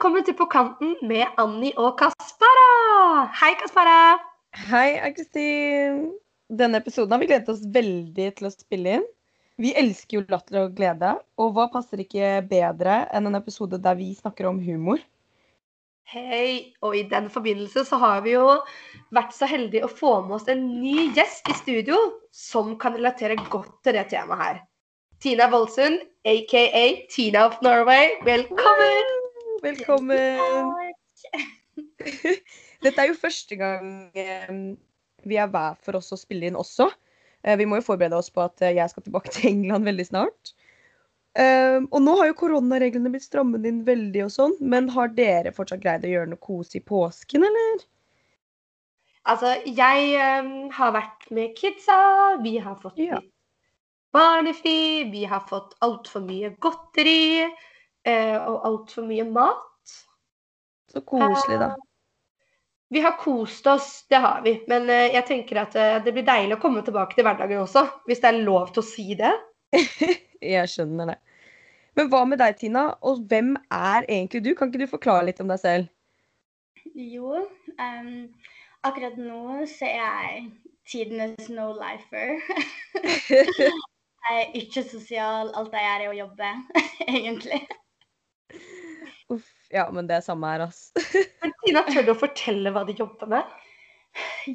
[0.00, 3.26] Velkommen til På kanten med Anni og Kaspara.
[3.36, 4.14] Hei, Kaspara.
[4.70, 5.98] Hei, Ann-Kristin.
[6.48, 9.04] Denne episoden har vi gledet oss veldig til å spille inn.
[9.60, 14.00] Vi elsker jo latter og glede, og hva passer ikke bedre enn en episode der
[14.00, 15.04] vi snakker om humor?
[16.08, 18.56] Hei, og i den forbindelse så har vi jo
[19.12, 22.00] vært så heldige å få med oss en ny gjest i studio
[22.32, 24.66] som kan relatere godt til det temaet her.
[25.20, 28.16] Tina Voldsund, aka Tina of Norway.
[28.24, 29.20] Velkommen!
[29.62, 30.70] Velkommen.
[32.84, 34.52] Dette er jo første gang eh,
[35.28, 36.88] vi er hver for oss å spille inn også.
[37.44, 40.08] Eh, Vi må jo forberede oss på at eh, jeg skal tilbake til England veldig
[40.08, 40.54] snart.
[41.40, 45.78] Og nå har jo koronareglene blitt strammet inn veldig og sånn, men har dere fortsatt
[45.84, 47.84] greid å gjøre noe kos i påsken, eller?
[49.30, 50.18] Altså, jeg
[50.74, 52.00] har vært med kidsa,
[52.42, 53.20] vi har fått Ja.
[54.10, 57.46] barnefri, vi har fått altfor mye godteri
[58.06, 59.94] eh, og altfor mye mat.
[60.90, 61.70] Så koselig, da.
[62.90, 64.56] Vi har kost oss, det har vi.
[64.70, 67.86] Men eh, jeg tenker at eh, det blir deilig å komme tilbake til hverdagen også,
[68.10, 69.32] hvis det er lov til å si det.
[70.40, 71.18] Jeg skjønner det.
[71.98, 72.86] Men hva med deg, Tina?
[73.04, 74.54] Og hvem er egentlig du?
[74.56, 75.90] Kan ikke du forklare litt om deg selv?
[76.96, 77.42] Jo,
[77.80, 78.28] Um,
[78.84, 80.40] akkurat nå så er jeg
[80.90, 82.40] tidenes no-lifer.
[83.30, 85.52] jeg er ikke sosial.
[85.56, 86.50] Alt jeg gjør, er å jobbe,
[87.16, 87.62] egentlig.
[89.30, 90.90] Uff, ja, men det er samme her, ass.
[91.42, 93.58] Men Tina, tør du å fortelle hva de jobber med?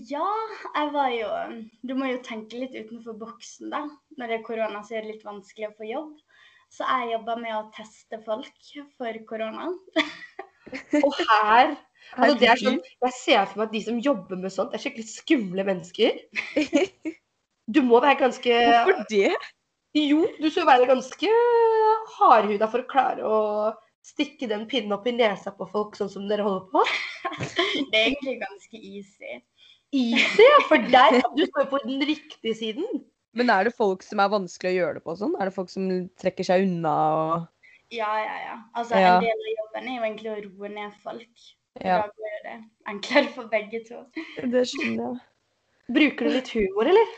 [0.10, 0.26] Ja,
[0.76, 1.28] jeg var jo
[1.88, 3.86] Du må jo tenke litt utenfor boksen, da.
[4.20, 6.12] Når det er korona, så er det litt vanskelig å få jobb.
[6.76, 9.70] Så jeg jobber med å teste folk for korona.
[11.06, 11.76] Og her
[12.18, 14.82] altså det er sånn, Jeg ser for meg at de som jobber med sånt, er
[14.82, 16.20] skikkelig skumle mennesker.
[17.66, 19.32] Du må være ganske Hvorfor det?
[19.96, 21.30] Jo, du skal være ganske
[22.18, 23.38] hardhuda for å klare å
[24.06, 26.86] stikke den pinnen opp i nesa på folk, sånn som dere holder på.
[27.92, 29.42] Det er egentlig ganske easy.
[29.96, 33.04] Easy, for der du står på den riktige siden.
[33.36, 35.36] Men er det folk som er vanskelig å gjøre det på sånn?
[35.40, 35.90] Er det folk som
[36.20, 38.56] trekker seg unna og Ja, ja, ja.
[38.74, 39.18] Altså, Ja.
[39.18, 41.46] En del av jobben er jo egentlig å roe ned folk.
[41.84, 42.02] Ja.
[42.02, 42.58] Da blir jo det
[42.92, 44.04] enklere for begge to.
[44.16, 45.24] Det skjønner jeg.
[45.96, 47.12] Bruker du litt humor, eller?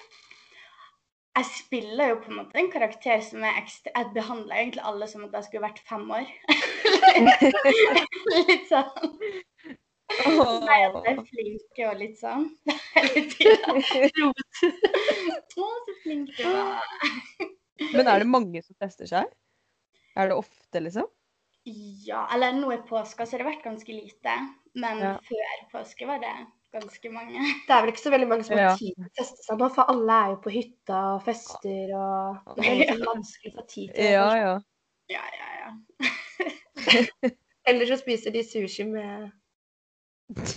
[1.37, 5.07] Jeg spiller jo på en måte en karakter som er ekstra Jeg behandler egentlig alle
[5.07, 6.25] som at jeg skulle vært fem år.
[8.49, 9.19] litt sånn.
[10.07, 12.45] Nei, at jeg er flinke og litt sånn.
[12.95, 13.81] Hele tiden.
[14.27, 14.31] Å,
[15.53, 15.67] så
[16.03, 16.81] flink du var.
[17.93, 19.31] Men er det mange som tester seg?
[20.17, 21.09] Er det ofte, liksom?
[21.67, 24.37] Ja, eller nå i påska så har det vært ganske lite.
[24.77, 25.11] Men Ja.
[25.27, 26.31] før påske var det
[26.73, 27.41] ganske mange.
[27.67, 28.75] Det er vel ikke så veldig mange som har Ja.
[28.79, 32.55] tid til å teste seg nå, for alle er jo på hytta og fester og
[32.55, 34.11] Det er liksom vanskelig å få tid til det.
[34.13, 34.53] Ja, ja.
[35.11, 35.69] Ja, ja, ja.
[37.67, 39.27] Eller så spiser de sushi med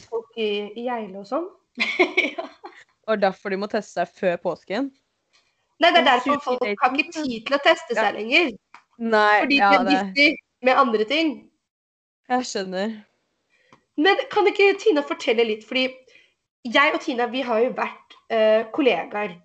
[0.09, 1.47] folk i, i Geilo og sånn.
[2.37, 2.47] ja.
[3.11, 4.91] Og derfor de må teste seg før påsken?
[5.81, 8.05] Nei, det er derfor folk har ikke tid til å teste Ja.
[8.05, 8.51] seg lenger.
[9.01, 10.27] Nei, Fordi ja, de er busy
[10.67, 11.31] med andre ting.
[12.29, 12.99] jeg skjønner.
[13.97, 15.89] Men kan ikke Tina fortelle litt, fordi
[16.69, 19.39] jeg og Tina vi har jo vært uh, kollegaer.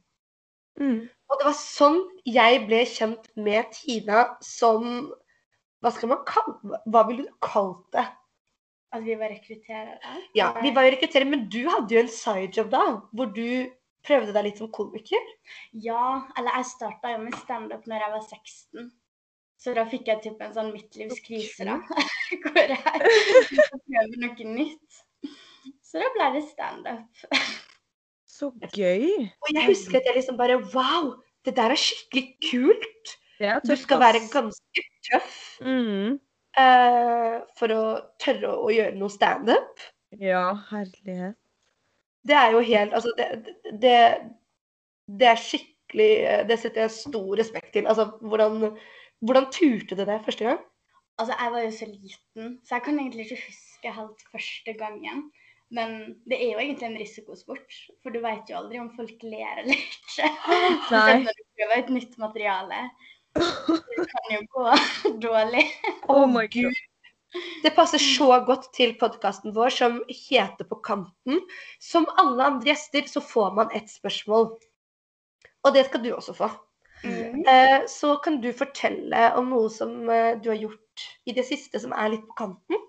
[0.80, 1.07] Mm.
[1.07, 5.07] Og det var sånn jeg ble kjent med Tina som
[5.84, 8.06] Hva skal man kalle Hva ville du kalt det?
[8.96, 10.13] At vi var rekrutterere.
[10.38, 13.68] Ja, vi var jo rekrutterere, men du hadde jo en sidejob da, hvor du
[14.06, 15.31] prøvde deg litt som komiker.
[15.84, 18.94] Ja, eller jeg starta jo med standup når jeg var 16.
[19.66, 21.80] Så da fikk jeg typ en sånn midtlivskrise, da.
[22.44, 25.03] Hvor jeg prøver prøve noe nytt.
[25.84, 27.28] Så da ble det standup.
[28.30, 29.07] Så gøy.
[29.25, 31.16] Og jeg husker at jeg liksom bare Wow,
[31.48, 33.16] det der er skikkelig kult!
[33.39, 35.33] Du skal være ganske tøff
[35.65, 36.15] mm.
[36.59, 37.83] uh, for å
[38.21, 39.83] tørre å, å gjøre noe standup.
[40.21, 41.35] Ja, herlighet.
[42.25, 43.97] Det er jo helt Altså, det, det,
[45.19, 46.07] det er skikkelig
[46.49, 47.89] Det setter jeg stor respekt til.
[47.91, 48.71] Altså, hvordan,
[49.21, 50.63] hvordan turte du det første gang?
[51.19, 55.27] Altså, jeg var jo så liten, så jeg kan egentlig ikke huske helt første gangen.
[55.73, 55.93] Men
[56.29, 59.79] det er jo egentlig en risikosport, for du vet jo aldri om folk ler eller
[59.79, 60.27] ikke.
[60.91, 62.81] Nei når du prøver et nytt materiale.
[63.35, 64.75] Det kan jo gå
[65.27, 65.65] dårlig.
[66.07, 66.83] Oh my god.
[67.63, 71.41] Det passer så godt til podkasten vår som heter På kanten.
[71.83, 74.53] Som alle andre gjester så får man ett spørsmål.
[75.65, 76.49] Og det skal du også få.
[77.03, 77.43] Mm.
[77.49, 81.81] Eh, så kan du fortelle om noe som eh, du har gjort i det siste
[81.81, 82.81] som er litt på kanten?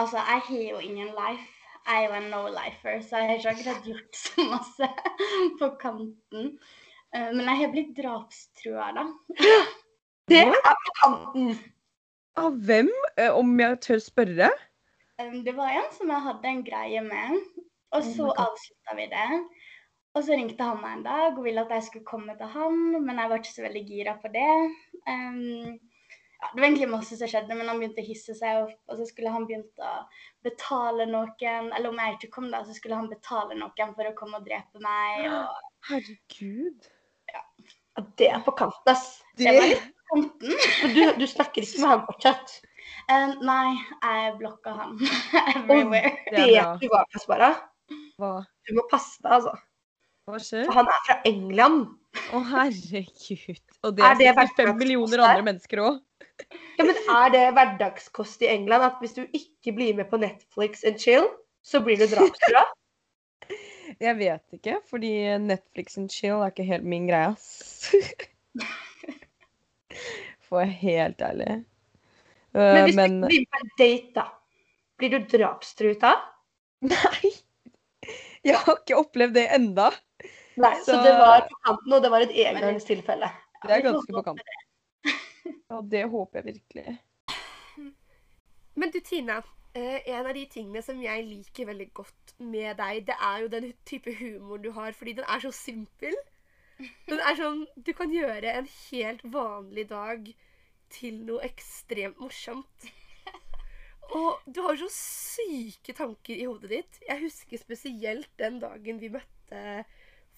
[0.00, 1.48] Altså, jeg har jo ingen life.
[1.86, 4.88] Jeg er jo en no-lifer, så jeg har ikke akkurat gjort så masse
[5.60, 6.50] på kanten.
[7.16, 9.06] Eh, Men jeg har blitt drapstrua, da.
[10.30, 11.54] Det er på kanten!
[12.38, 14.50] Av hvem, eh, om jeg tør spørre?
[15.18, 17.40] Det var en som jeg hadde en greie med,
[17.92, 19.40] og så oh avslutta vi det.
[20.16, 22.78] Og så ringte han meg en dag og ville at jeg skulle komme til han,
[23.04, 24.54] men jeg var ikke så veldig gira på det.
[25.06, 25.76] Um,
[26.40, 28.98] ja, det var egentlig masse som skjedde, men han begynte å hisse seg opp, og
[28.98, 29.92] så skulle han begynt å
[30.46, 34.16] betale noen, eller om jeg ikke kom da, så skulle han betale noen for å
[34.18, 35.28] komme og drepe meg.
[35.28, 36.90] Og Herregud.
[37.34, 39.06] Ja, det er på kanten, ass.
[39.38, 40.58] det var litt kanten.
[40.94, 42.56] Du, du snakker ikke med han fortsatt.
[43.10, 44.98] Uh, nei, jeg blokka han
[45.56, 46.12] everywhere.
[46.30, 46.74] Det er.
[46.74, 47.50] Vet du hva, Kaspara?
[48.20, 48.34] Hva,
[48.68, 49.56] Du må passe deg, altså.
[50.30, 50.66] hva skjer?
[50.68, 51.88] For han er fra England.
[52.34, 53.60] Å, herregud.
[53.86, 55.26] Og det Er er det 65 millioner der?
[55.28, 56.00] andre mennesker òg.
[56.80, 60.82] Ja, men Er det hverdagskost i England at hvis du ikke blir med på Netflix
[60.88, 61.26] and chill,
[61.62, 62.62] så blir du drapstrua?
[63.98, 65.10] Jeg vet ikke, fordi
[65.42, 67.90] Netflix and chill er ikke helt min greie, ass.
[70.46, 71.50] For å være helt ærlig.
[72.54, 74.24] Men Eh, hvis men du blir på en date, da,
[74.98, 76.10] blir du drapstruta?
[76.82, 77.30] Nei!
[78.42, 79.90] Jeg har ikke opplevd det enda.
[80.58, 83.28] Nei, så, Så- det var på kanten, og det var et engangstilfelle.
[83.62, 84.56] Det er ganske på kanten.
[85.70, 86.96] Ja, det håper jeg virkelig.
[88.74, 89.38] Men du, Tina.
[89.74, 93.50] Eh, en av de tingene som jeg liker veldig godt med deg, det er jo
[93.52, 96.16] den type humor du har, fordi den er så simpel.
[97.08, 100.30] Den er sånn Du kan gjøre en helt vanlig dag
[100.90, 102.88] til noe ekstremt morsomt.
[104.16, 107.02] Og du har så syke tanker i hodet ditt.
[107.06, 109.84] Jeg husker spesielt den dagen vi møtte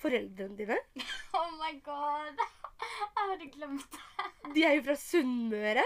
[0.02, 0.78] foreldrene dine.
[1.38, 2.42] Oh my god.
[3.16, 4.30] Jeg hadde glemt det.
[4.54, 5.84] De er jo fra Sunnmøre.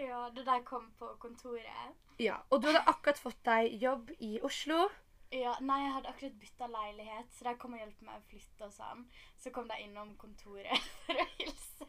[0.00, 1.96] Ja, da de kom på kontoret.
[2.18, 4.88] Ja, Og du hadde akkurat fått deg jobb i Oslo.
[5.34, 8.64] Ja, nei, jeg hadde akkurat bytta leilighet, så de kom og hjalp meg å flytte
[8.64, 9.02] og sånn.
[9.36, 11.88] Så kom de innom kontoret for å hilse.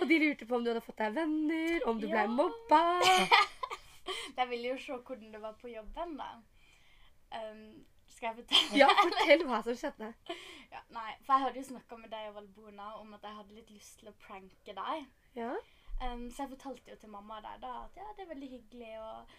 [0.00, 2.82] Og de lurte på om du hadde fått deg venner, om du ble mobba.
[4.36, 6.30] De ville jo se hvordan det var på jobben, da.
[7.36, 7.84] Um,
[8.22, 8.78] skal jeg fortelle?
[8.78, 10.08] Ja, fortell hva som skjedde.
[10.70, 13.56] Ja, nei, for jeg hadde jo snakka med deg og Valbona om at jeg hadde
[13.56, 15.06] litt lyst til å pranke deg.
[15.34, 15.52] Ja.
[16.02, 18.92] Um, så jeg fortalte jo til mamma der da at ja, det er veldig hyggelig,
[19.02, 19.32] og...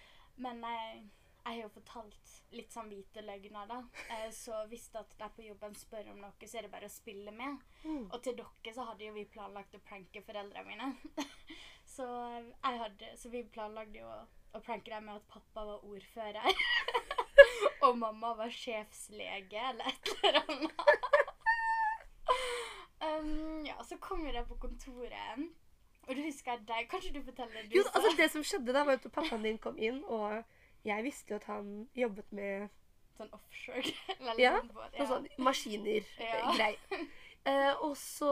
[0.43, 0.99] men jeg,
[1.43, 3.79] jeg har jo fortalt litt sånn hvite løgner, da.
[4.11, 6.93] Uh, så hvis at de på jobben spør om noe, så er det bare å
[6.93, 7.63] spille med.
[7.85, 8.09] Mm.
[8.09, 10.91] Og til dere så hadde jo vi planlagt å pranke foreldrene mine.
[11.95, 12.09] så,
[12.51, 14.21] jeg hadde, så vi planlagde jo å,
[14.59, 16.51] å pranke dem med at pappa var ordfører.
[17.83, 20.83] og mamma var sjefslege eller et eller annet.
[23.07, 25.43] um, ja, så kom jeg de på kontoret.
[26.03, 28.97] Og du husker deg Kanskje du forteller du Jo, altså Det som skjedde, da var
[28.99, 30.41] at pappaen din kom inn, og
[30.83, 32.65] jeg visste jo at han jobbet med
[33.15, 33.93] Sånn offshore.
[34.19, 34.95] Eller Ja, sånn båt.
[34.97, 35.05] ja.
[35.07, 36.03] Sånn maskiner.
[36.19, 36.39] Ja.
[36.39, 36.73] eh, Grei.
[37.43, 38.27] Eh, og så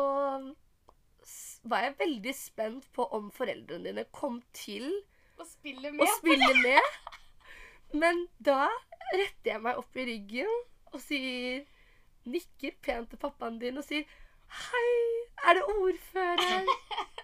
[1.68, 4.86] var jeg veldig spent på om foreldrene dine kom til
[5.36, 6.06] å spille med.
[6.06, 6.80] å spille med.
[7.92, 8.70] Men da
[9.12, 10.52] retter jeg meg opp i ryggen
[10.92, 11.58] og sier
[12.32, 14.06] Nikker pent til pappaen din og sier
[14.52, 14.92] Hei,
[15.48, 16.68] er det ordføreren?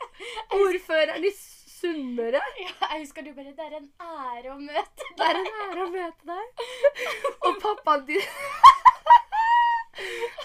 [0.57, 2.41] Ordføreren i Sunnmøre?
[2.61, 5.09] Ja, jeg husker du bare Det er en ære å møte deg.
[5.19, 6.45] Det er en ære å møte deg.
[7.49, 8.27] Og pappaen din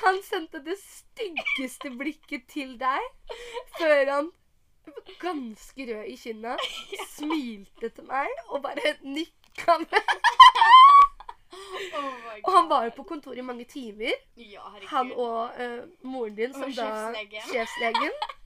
[0.02, 3.02] Han sendte det styggeste blikket til deg
[3.78, 4.26] før han
[5.22, 6.52] ganske rød i kinna
[7.14, 10.06] smilte til meg og bare nikka med.
[11.92, 14.14] Oh Og han var jo på kontoret i mange timer.
[14.40, 14.64] Ja.
[14.88, 17.12] Han og uh, moren din, som Og da
[17.50, 18.16] sjefslegen.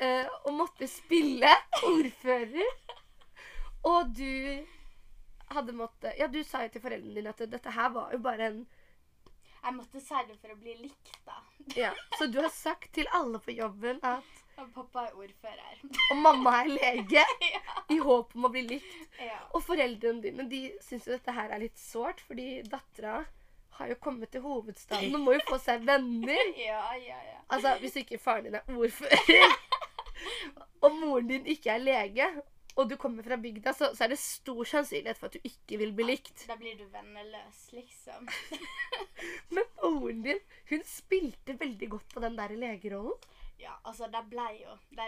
[0.00, 1.50] Eh, og måtte spille
[1.84, 2.68] ordfører.
[3.84, 4.64] Og du
[5.52, 8.46] hadde måttet Ja, du sa jo til foreldrene dine at dette her var jo bare
[8.46, 8.60] en
[9.60, 11.36] Jeg måtte det for å bli likt, da.
[11.76, 15.80] Ja, Så du har sagt til alle på jobben at Og pappa er ordfører.
[16.12, 17.24] Og mamma er lege,
[17.54, 17.60] ja.
[17.88, 18.96] i håp om å bli likt.
[19.22, 19.38] ja.
[19.56, 23.22] Og foreldrene dine de syns jo dette her er litt sårt, fordi dattera
[23.80, 26.44] har jo kommet til hovedstaden og må jo få seg venner.
[26.60, 27.38] Ja, ja, ja.
[27.50, 29.56] Altså, Hvis ikke faren din er ordfører,
[30.84, 32.28] og moren din ikke er lege,
[32.76, 35.80] og du kommer fra bygda, så, så er det stor sannsynlighet for at du ikke
[35.80, 36.44] vil bli likt.
[36.48, 38.28] Da blir du venneløs, liksom.
[39.56, 40.40] Men moren din
[40.70, 43.18] hun spilte veldig godt på den der legerollen.
[43.60, 45.06] Ja, altså, de ble jo De,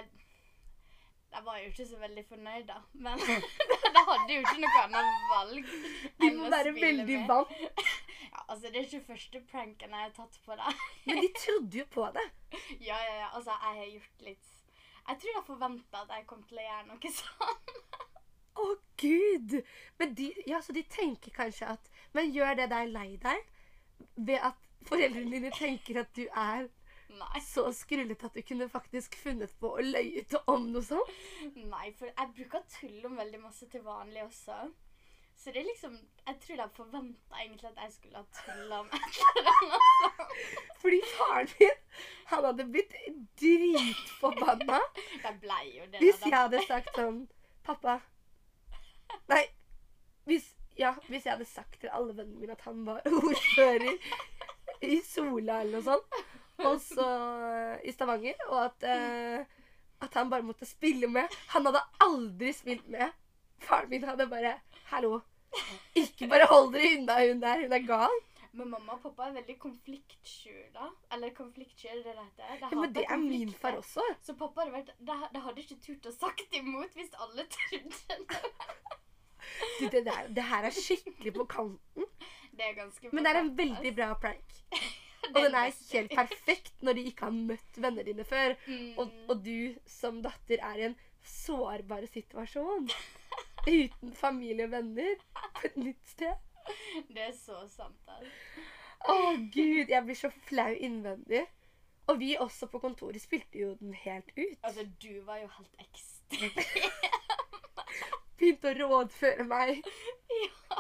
[1.32, 2.80] de var jo ikke så veldig fornøyd, da.
[2.92, 3.18] Men
[3.94, 5.71] de hadde jo ikke noe annet valg.
[6.21, 7.28] De må være veldig med.
[7.28, 7.54] vant.
[8.32, 10.85] Ja, altså, det er ikke første pranken jeg har tatt på deg.
[11.04, 12.23] Men de trodde jo på det.
[12.80, 13.26] Ja, ja, ja.
[13.37, 14.47] Altså, jeg har gjort litt
[15.09, 17.82] Jeg tror jeg forventa at jeg kom til å gjøre noe sånn.
[18.62, 18.68] Å,
[19.02, 19.56] gud!
[20.00, 23.44] Men de, ja, så de tenker kanskje at Men gjør det deg lei deg?
[24.16, 26.68] Ved at foreldrene dine tenker at du er
[27.19, 27.40] Nei.
[27.45, 31.12] så skrullete at du kunne faktisk funnet på å løye til om noe sånt?
[31.57, 34.57] Nei, for jeg bruker tull om veldig masse til vanlig også.
[35.42, 35.95] Så det er liksom
[36.26, 40.21] Jeg tror de forventa egentlig at jeg skulle ha tulla om et eller annet.
[40.83, 41.81] Fordi faren min,
[42.31, 42.95] han hadde blitt
[43.40, 44.78] dritforbanna
[45.25, 45.99] De blei jo det.
[46.04, 47.25] hvis jeg hadde sagt sånn
[47.66, 47.99] Pappa
[49.28, 49.42] Nei.
[50.25, 50.47] Hvis,
[50.78, 53.99] ja, hvis jeg hadde sagt til alle vennene mine at han var ordfører
[54.83, 56.23] i Sola eller noe sånt,
[56.59, 57.09] og så
[57.85, 59.44] i Stavanger, og at, eh,
[60.02, 63.14] at han bare måtte spille med Han hadde aldri spilt med.
[63.62, 64.59] Faren min hadde bare
[64.90, 65.21] Hallo.
[65.94, 67.64] Ikke bare hold dere unna hun der.
[67.64, 68.21] Hun er gal.
[68.52, 70.90] Men mamma og pappa er veldig konfliktsky, da.
[71.14, 72.59] Eller konfliktsky, er det det heter?
[72.61, 74.04] Ja, men det er min far også.
[74.23, 78.18] Så pappa hadde vært De, de hadde ikke turt å sagt imot hvis alle trodde
[78.35, 78.42] det.
[79.80, 82.11] Du, det, der, det her er skikkelig på kanten.
[82.52, 84.62] Det er ganske Men det er en veldig bra prank.
[85.33, 88.55] Og den er helt perfekt når de ikke har møtt vennene dine før.
[88.67, 88.93] Mm.
[89.01, 92.91] Og, og du som datter er i en sårbar situasjon.
[93.67, 95.19] Uten familie og venner
[95.57, 96.35] på et nytt sted.
[97.09, 98.31] Det er så sant, altså.
[99.11, 99.15] Å
[99.51, 101.43] gud, jeg blir så flau innvendig.
[102.11, 104.59] Og vi også på kontoret spilte jo den helt ut.
[104.62, 106.51] Altså, du var jo helt ekstrem.
[108.39, 109.83] Begynte å rådføre meg.
[110.33, 110.79] Ja.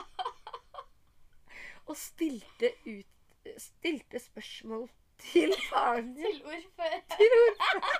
[1.90, 3.11] Og spilte ut
[3.58, 6.24] Stilte spørsmål til faren din.
[6.24, 7.00] Til ordfører.
[7.16, 7.98] Til ordfører.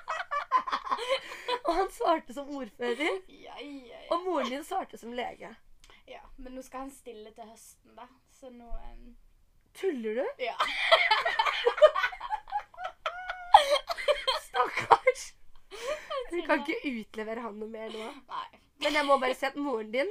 [1.64, 2.96] Og han svarte som ordfører.
[3.28, 3.98] Ja, ja, ja.
[4.10, 5.54] Og moren din svarte som lege.
[6.08, 6.20] ja.
[6.36, 8.02] Men nå skal han stille til høsten, da.
[8.40, 9.16] Så nå um,
[9.74, 10.26] Tuller du?
[10.42, 10.54] Ja.
[14.48, 15.34] Stakkars!
[16.32, 18.08] Vi kan ikke utlevere han noe mer nå.
[18.28, 18.48] Nei.
[18.82, 20.10] Men jeg må bare si at moren din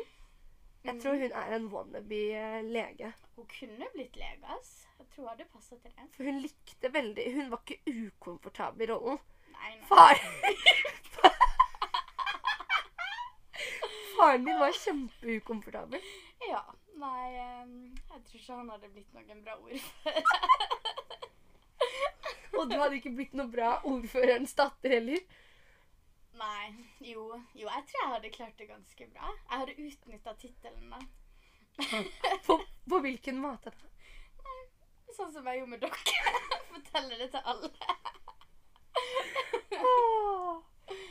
[0.85, 3.11] Jeg tror hun er en wannabe eh, lege.
[3.35, 4.87] Hun kunne blitt lege, ass.
[5.01, 6.03] Jeg tror hun hadde passa til det.
[6.13, 9.17] For hun likte veldig Hun var ikke ukomfortabel i rollen.
[9.55, 9.85] Nei, nei.
[9.89, 10.15] Far
[14.15, 16.05] Faren din var kjempeukomfortabel.
[16.45, 16.61] Ja.
[17.01, 20.23] Nei, jeg tror ikke han hadde blitt noen bra ordfører.
[22.59, 25.23] Og du hadde ikke blitt noe bra ordførerens datter heller.
[26.37, 26.67] Nei.
[27.01, 27.25] Jo,
[27.57, 29.33] jo, jeg tror jeg hadde klart det ganske bra.
[29.49, 31.01] Jeg hadde utnytta tittelen, da.
[32.45, 33.73] På, på hvilken måte?
[33.73, 33.90] da?
[35.15, 36.33] Sånn som jeg gjorde med dere.
[36.73, 37.71] Forteller det til alle.
[39.77, 40.59] Åh.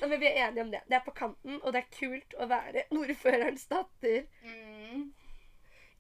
[0.01, 0.83] Nei, men vi er enige om det.
[0.89, 4.27] Det er på kanten, og det er kult å være ordførerens datter.
[4.45, 5.11] Mm.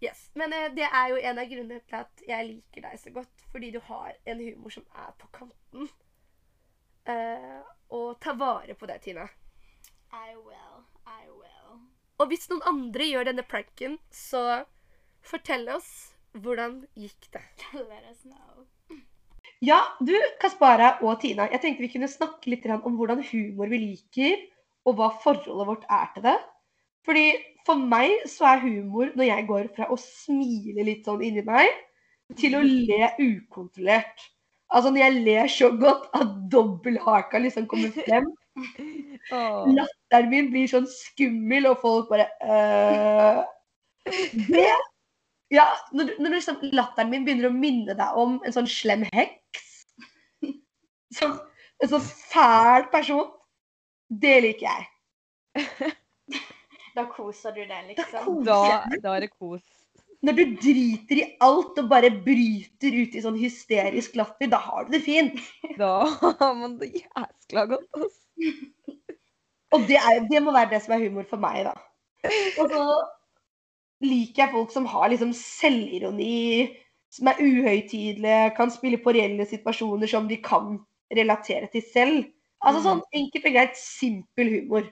[0.00, 0.30] Yes.
[0.34, 3.44] Men eh, det er jo en av grunnene til at jeg liker deg så godt.
[3.52, 5.90] Fordi du har en humor som er på kanten.
[7.04, 7.60] Eh,
[7.96, 9.26] og ta vare på det, Tina.
[10.12, 10.84] I will.
[11.06, 11.80] I will.
[12.20, 14.64] Og hvis noen andre gjør denne pranken, så
[15.24, 17.44] fortell oss hvordan gikk det.
[17.90, 18.66] Let us know.
[19.60, 23.82] Ja, du, Kaspara og Tina, jeg tenkte vi kunne snakke litt om hvordan humor vi
[23.82, 24.46] liker,
[24.88, 26.36] og hva forholdet vårt er til det.
[27.04, 27.26] Fordi
[27.66, 31.68] for meg så er humor når jeg går fra å smile litt sånn inni meg,
[32.40, 34.28] til å le ukontrollert.
[34.70, 38.30] Altså når jeg ler så godt at dobbelthaka liksom kommer frem.
[39.34, 39.66] oh.
[39.68, 43.42] Latteren min blir sånn skummel, og folk bare øh.
[44.48, 44.70] Det
[45.50, 45.66] Ja,
[45.96, 49.64] når, når liksom latteren min begynner å minne deg om en sånn slem heks
[51.18, 51.40] Som
[51.80, 53.26] en sånn fæl person.
[54.10, 54.88] Det liker jeg.
[56.96, 58.24] Da koser du deg, Da liksom.
[58.24, 59.62] koser Da, da er det kos.
[60.26, 64.88] Når du driter i alt og bare bryter ut i sånn hysterisk latter, da har
[64.88, 65.38] du det fint.
[65.80, 67.86] Da har man det jæskla godt.
[67.94, 68.18] altså.
[69.70, 71.76] Og det, er, det må være det som er humor for meg, da.
[72.58, 72.84] Og så
[74.04, 76.70] liker jeg folk som har liksom selvironi,
[77.12, 80.78] som er uhøytidelige, kan spille på reelle situasjoner som de kan
[81.16, 82.22] relatere til selv.
[82.60, 84.86] Altså sånn enkelt og greit simpel humor.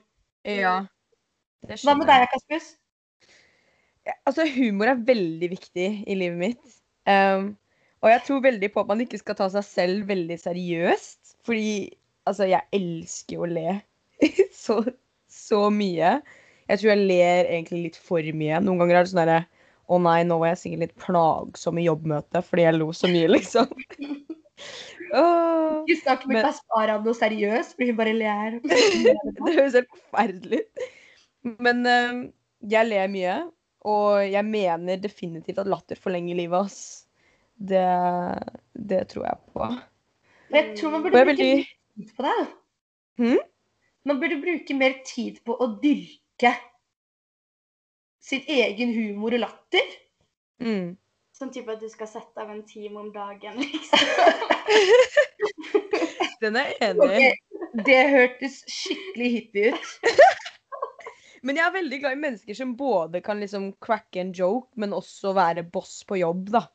[0.47, 0.75] Ja.
[1.67, 2.67] Hva med deg, Kasper?
[4.25, 6.77] Altså, humor er veldig viktig i livet mitt.
[7.09, 7.51] Um,
[8.01, 11.35] og jeg tror veldig på at man ikke skal ta seg selv veldig seriøst.
[11.45, 11.73] Fordi
[12.29, 13.79] altså, jeg elsker å le
[14.63, 14.81] så,
[15.29, 16.17] så mye.
[16.69, 18.59] Jeg tror jeg ler egentlig litt for mye.
[18.61, 19.39] Noen ganger er det sånn herre
[19.89, 23.31] Å nei, nå var jeg sikkert litt plagsom i jobbmøtet fordi jeg lo så mye,
[23.35, 23.71] liksom.
[25.09, 28.59] Ikke snakk med Kaspar om noe seriøst, for hun bare ler.
[28.63, 29.15] det
[29.47, 30.89] høres helt forferdelig ut.
[31.57, 32.27] Men uh,
[32.69, 33.37] jeg ler mye.
[33.87, 37.07] Og jeg mener definitivt at latter forlenger livet, ass.
[37.55, 37.85] Det,
[38.75, 39.69] det tror jeg på.
[40.49, 41.63] Men jeg tror man burde er bruke veldig mer
[42.03, 42.35] tid på det.
[43.19, 43.39] Hmm?
[44.07, 46.18] Man burde bruke mer tid på å dyrke
[48.29, 49.93] sin egen humor og latter.
[50.63, 50.89] mm.
[51.39, 54.01] Sånn type at du skal sette av en time om dagen, liksom.
[56.41, 57.29] Den er jeg enig i.
[57.29, 59.87] Ok, Det hørtes skikkelig hippie ut.
[61.47, 64.91] Men jeg er veldig glad i mennesker som både kan liksom cracke en joke, men
[64.91, 66.65] også være boss på jobb, da.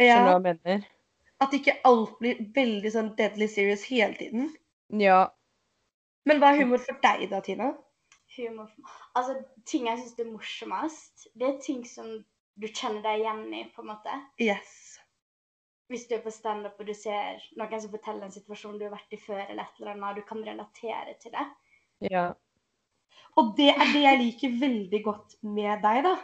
[0.00, 0.24] Ja?
[1.44, 4.48] At ikke alt blir veldig sånn deadly serious hele tiden.
[4.96, 5.26] Ja.
[6.24, 7.74] Men hva er humor for deg da, Tina?
[8.36, 8.70] Humor
[9.14, 9.36] Altså,
[9.68, 12.10] ting jeg syns er morsomst, det er ting som
[12.60, 14.16] du kjenner deg igjen i, på en måte.
[14.40, 14.98] Yes.
[15.92, 18.94] Hvis du er på standup og du ser noen som forteller en situasjon du har
[18.94, 21.46] vært i før, eller et eller annet, du kan relatere til det.
[22.12, 22.30] ja.
[23.40, 26.16] Og det er det jeg liker veldig godt med deg, da.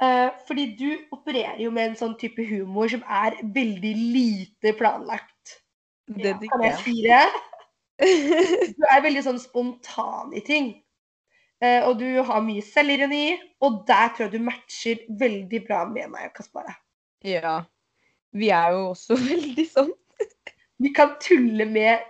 [0.00, 5.56] Eh, fordi du opererer jo med en sånn type humor som er veldig lite planlagt.
[6.06, 6.76] Det Ja, Kan jeg.
[6.84, 7.24] si det?
[8.78, 10.70] Du er veldig sånn spontan i ting.
[11.60, 16.08] Eh, og du har mye selvironi, og der tror jeg du matcher veldig bra med
[16.12, 16.72] meg og Kaspara.
[17.26, 17.60] Ja.
[18.32, 19.92] Vi er jo også veldig sånn.
[20.80, 22.06] Vi kan tulle med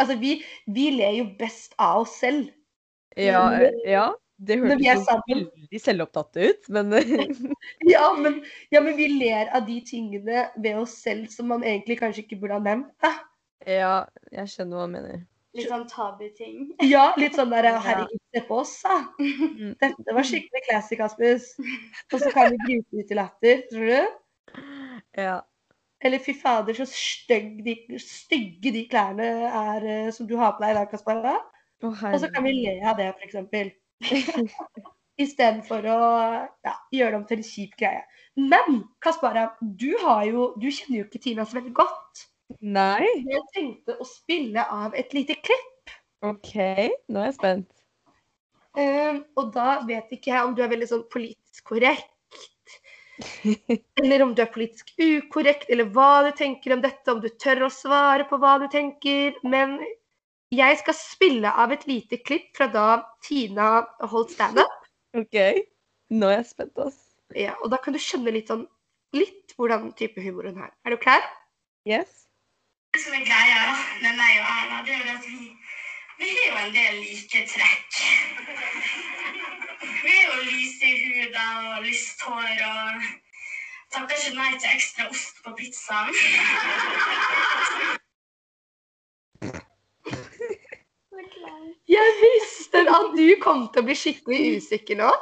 [0.00, 0.38] Altså, vi,
[0.72, 2.46] vi ler jo best av oss selv.
[3.12, 4.06] Ja, eh, ja.
[4.36, 6.92] Det høres veldig selvopptatt ut, men
[7.92, 8.38] Ja men,
[8.72, 12.40] ja, men vi ler av de tingene ved oss selv som man egentlig kanskje ikke
[12.40, 12.90] burde ha nevnt.
[13.04, 13.12] Da.
[13.68, 13.94] ja,
[14.32, 15.22] jeg skjønner hva du mener.
[15.56, 16.70] Litt sånn tabuting.
[16.84, 17.80] Ja, litt sånn der Ja.
[17.84, 19.00] Herregud, se på oss, da.
[19.18, 19.74] Mm.
[19.82, 21.50] Dette var skikkelig classic, Aspus.
[22.12, 24.62] Og så kan vi bryte ut i latter, tror du?
[25.16, 25.40] Ja.
[26.04, 30.64] Eller fy fader, så stygge de, stygge de klærne er eh, som du har på
[30.64, 31.38] deg i dag, Kaspara.
[31.84, 33.74] Å, Og så kan vi le av det, f.eks.
[35.24, 35.98] Istedenfor å
[36.66, 38.04] ja, gjøre det om til en kjip greie.
[38.36, 39.94] Men Kaspara, du,
[40.28, 42.26] jo, du kjenner jo ikke Tina så veldig godt.
[42.60, 43.06] Nei?
[43.26, 45.94] Jeg tenkte å spille av et lite klipp.
[46.26, 46.54] OK,
[47.10, 47.72] nå er jeg spent.
[48.76, 52.12] Um, og da vet ikke jeg om du er veldig sånn politisk korrekt.
[54.02, 57.64] Eller om du er politisk ukorrekt, eller hva du tenker om dette, om du tør
[57.64, 59.38] å svare på hva du tenker.
[59.48, 59.78] Men
[60.52, 62.88] jeg skal spille av et lite klipp fra da
[63.24, 64.76] Tina holdt standup.
[65.20, 65.40] OK.
[66.12, 67.00] Nå er jeg spent, ass.
[67.34, 68.66] Ja, og da kan du skjønne litt sånn
[69.16, 70.70] litt hvordan type humor hun har.
[70.84, 71.24] Er du klar?
[71.88, 72.25] Yes.
[72.96, 75.48] Det som er greia da, med meg og Erna, det er jo at vi,
[76.16, 77.98] vi har jo en del like trekk.
[80.04, 81.42] Vi er jo lyse i huda
[81.74, 83.04] og lyst hår og
[83.92, 86.16] takker ikke nei til ekstra ost på pizzaen.
[91.98, 95.12] Jeg visste at du kom til å bli skikkelig usikker nå.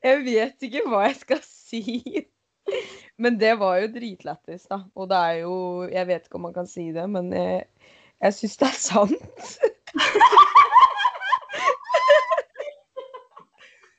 [0.00, 1.84] Jeg vet ikke hva jeg skal si.
[3.18, 4.80] Men det var jo dritlættis, da.
[4.94, 5.54] Og det er jo
[5.90, 7.64] Jeg vet ikke om man kan si det, men jeg,
[8.22, 9.42] jeg syns det er sant.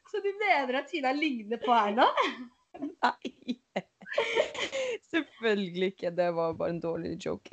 [0.10, 2.08] Så du mener at Tina ligner på Erna?
[2.80, 3.60] Nei.
[5.12, 6.10] Selvfølgelig ikke.
[6.16, 7.50] Det var bare en dårlig joke.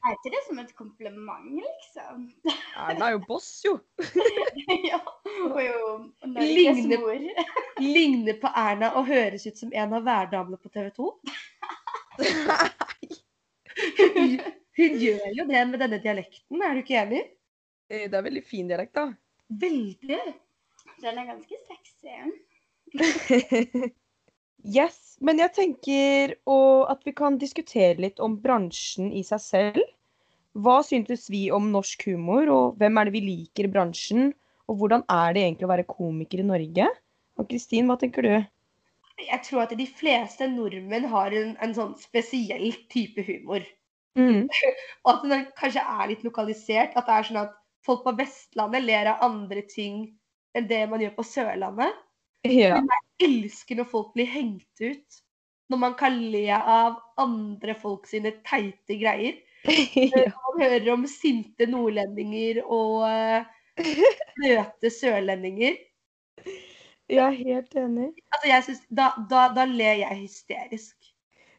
[0.00, 2.30] Er ikke det som et kompliment, liksom?
[2.76, 3.78] Erna er jo boss, jo.
[4.90, 5.00] ja,
[5.50, 5.80] og jo
[6.24, 7.18] Norges mor.
[7.80, 11.10] Ligner på Erna og høres ut som en av værdamene på TV 2?
[13.98, 14.34] Hun,
[14.76, 17.22] hun gjør jo det med denne dialekten, er du ikke enig?
[17.90, 19.06] Det er veldig fin dialekt, da.
[19.62, 20.20] Veldig.
[21.00, 22.14] Den er ganske sexy.
[24.60, 29.78] Yes, men jeg tenker å- at vi kan diskutere litt om bransjen i seg selv.
[30.52, 34.34] Hva syntes vi om norsk humor, og hvem er det vi liker i bransjen?
[34.68, 36.90] Og hvordan er det egentlig å være komiker i Norge?
[37.40, 38.32] Og Kristin, hva tenker du?
[39.20, 43.64] Jeg tror at de fleste nordmenn har en, en sånn spesiell type humor.
[44.18, 44.46] Mm.
[45.04, 46.96] Og at den kanskje er litt lokalisert.
[46.96, 50.06] At det er sånn at folk på Vestlandet ler av andre ting
[50.56, 51.98] enn det man gjør på Sørlandet.
[52.48, 52.78] Ja.
[53.20, 55.20] elsker når folk blir hengt ut.
[55.70, 59.36] Når man kan le av andre folk sine teite greier.
[59.68, 60.30] ja.
[60.32, 63.44] Man hører om sinte nordlendinger og uh,
[64.40, 65.76] bløte sørlendinger.
[67.10, 68.08] Jeg er helt enig.
[68.30, 70.96] Altså, synes, da, da, da ler jeg hysterisk.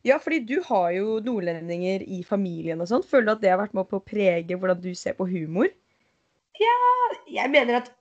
[0.07, 3.03] Ja, fordi du har jo nordlendinger i familien og sånn.
[3.05, 5.69] Føler du at det har vært med på å prege hvordan du ser på humor?
[6.59, 6.77] Ja,
[7.31, 7.91] Jeg mener at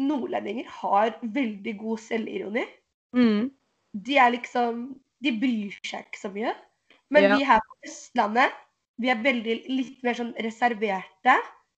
[0.00, 2.64] nordlendinger har veldig god selvironi.
[3.16, 3.50] Mm.
[3.92, 4.86] De er liksom
[5.22, 6.54] De bryr seg ikke så mye.
[7.12, 7.36] Men Ja.
[7.36, 8.50] vi her på Østlandet,
[8.98, 11.36] vi er veldig litt mer sånn reserverte.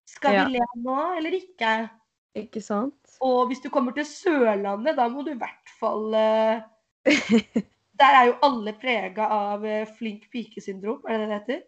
[0.09, 0.45] Skal Ja.
[0.47, 1.91] vi le nå, eller ikke?
[2.39, 3.15] Ikke sant?
[3.23, 6.65] Og hvis du kommer til Sørlandet, da må du i hvert fall eh,
[8.01, 11.63] Der er jo alle prega av eh, flink pike-syndrom, er det det det heter?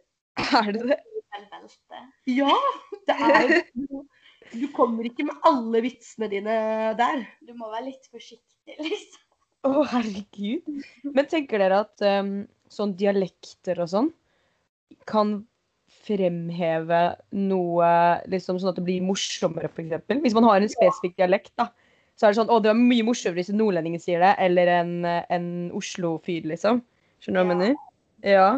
[0.58, 0.98] Er det det?
[2.32, 2.52] Ja!
[3.06, 4.02] Det er jo
[4.52, 6.56] Du kommer ikke med alle vitsene dine
[6.98, 7.24] der.
[7.42, 9.22] Du må være litt forsiktig, liksom.
[9.66, 10.68] Å, herregud.
[11.10, 14.10] Men tenker dere at um, sånn dialekter og sånn
[15.10, 15.40] kan
[16.06, 17.00] fremheve
[17.34, 17.90] noe
[18.30, 20.06] liksom sånn at det blir morsommere, f.eks.
[20.22, 21.70] Hvis man har en spesifikk dialekt, da,
[22.16, 24.70] så er det sånn Å, det var mye morsommere hvis en nordlending sier det, eller
[24.78, 26.80] en, en Oslo-fyr, liksom.
[27.20, 27.80] Skjønner du hva jeg mener?
[28.26, 28.50] Ja.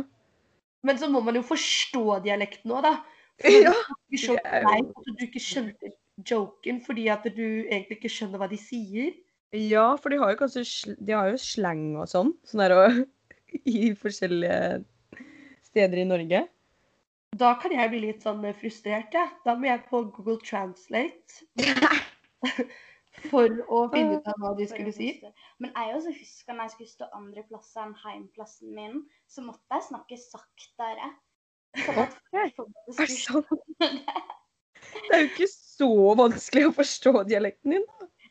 [0.87, 2.99] Men så må man jo forstå dialekten òg, da.
[3.43, 3.73] For ja.
[4.11, 5.93] Du er leit at du ikke skjønte
[6.27, 9.13] joken fordi at du egentlig ikke skjønner hva de sier.
[9.55, 12.35] Ja, for de har jo kanskje De har jo slang og sånn.
[12.45, 12.99] Sånn der og
[13.79, 14.83] I forskjellige
[15.71, 16.43] steder i Norge.
[17.37, 19.33] Da kan jeg bli litt sånn eh, frustrert, jeg.
[19.45, 21.45] Da må jeg på Google Translate
[23.31, 25.11] for å finne ut av hva de skulle si.
[25.61, 29.77] Men jeg også husker når jeg skulle stå andre plasser enn heimplassen min, så måtte
[29.77, 31.13] jeg snakke saktere.
[31.85, 32.17] Sånn at
[32.57, 34.25] folk det skulle sant?
[34.89, 37.87] Det er jo ikke så vanskelig å forstå dialekten din.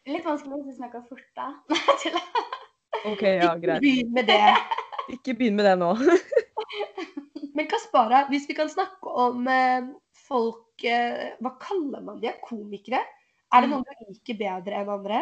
[0.07, 1.51] Litt vanskelig hvis du snakker fort, da.
[1.75, 3.11] Nei.
[3.11, 3.77] OK, ja, greit.
[3.77, 4.41] Ikke begynn med det.
[5.13, 5.93] Ikke begynn med det nå.
[7.57, 9.87] Men Kaspara, hvis vi kan snakke om eh,
[10.27, 12.29] folk eh, Hva kaller man de?
[12.45, 13.01] Komikere?
[13.49, 15.21] Er det noen du liker bedre enn andre?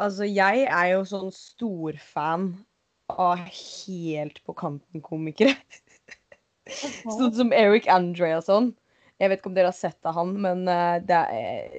[0.00, 2.46] Altså, jeg er jo sånn storfan
[3.12, 5.54] av helt på kanten-komikere.
[6.64, 8.70] Sånn som Eric Andre og sånn.
[9.20, 11.74] Jeg vet ikke om dere har sett av han, men eh, det er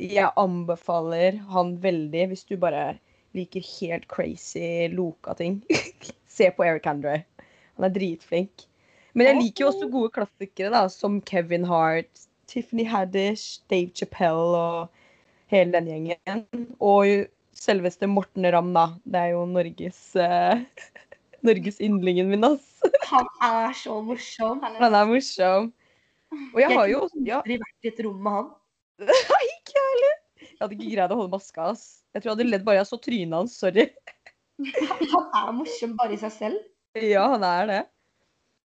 [0.00, 2.94] Jeg anbefaler han veldig hvis du bare
[3.36, 5.60] liker helt crazy loka ting.
[6.36, 7.20] Se på Eric Andre.
[7.82, 8.68] Han er dritflink.
[9.18, 14.54] Men jeg liker jo også gode klassikere, da, som Kevin Hart, Tiffany Haddish, Dave Chappelle
[14.56, 15.02] og
[15.52, 16.44] hele den gjengen.
[16.78, 17.26] Og
[17.58, 18.86] selveste Morten Ramm, da.
[19.02, 20.62] Det er jo Norges uh,
[21.46, 22.86] Norges yndlingen min, ass.
[23.10, 24.62] Han er så morsom.
[24.62, 25.70] Han Han er morsom.
[26.54, 28.52] Og jeg har jo Jeg har aldri vært i et rom med han.
[29.10, 30.18] Ikke jeg heller.
[30.42, 31.86] Jeg hadde ikke greid å holde maska, ass.
[32.14, 33.56] Jeg tror jeg hadde ledd bare jeg så trynet hans.
[33.58, 33.90] Sorry.
[35.12, 36.60] Han er morsom bare i seg selv.
[36.98, 37.80] Ja, han er det.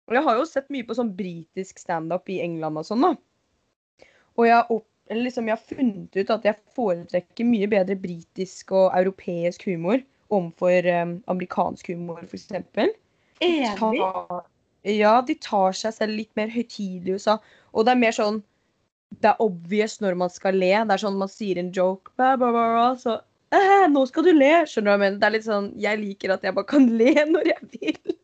[0.07, 4.07] Og jeg har jo sett mye på sånn britisk standup i England og sånn, da.
[4.37, 8.73] Og jeg opp, eller liksom, jeg har funnet ut at jeg foretrekker mye bedre britisk
[8.75, 12.51] og europeisk humor overfor um, amerikansk humor, f.eks.
[13.43, 13.75] Enig.
[14.87, 17.37] Ja, de tar seg selv litt mer høytidelig i USA.
[17.73, 18.43] Og det er mer sånn
[19.23, 20.73] Det er obvious når man skal le.
[20.83, 23.19] Det er sånn man sier en joke, blah, blah, blah, så
[23.93, 24.51] Nå skal du le!
[24.67, 25.19] Skjønner du hva jeg mener?
[25.21, 28.16] Det er litt sånn Jeg liker at jeg bare kan le når jeg vil.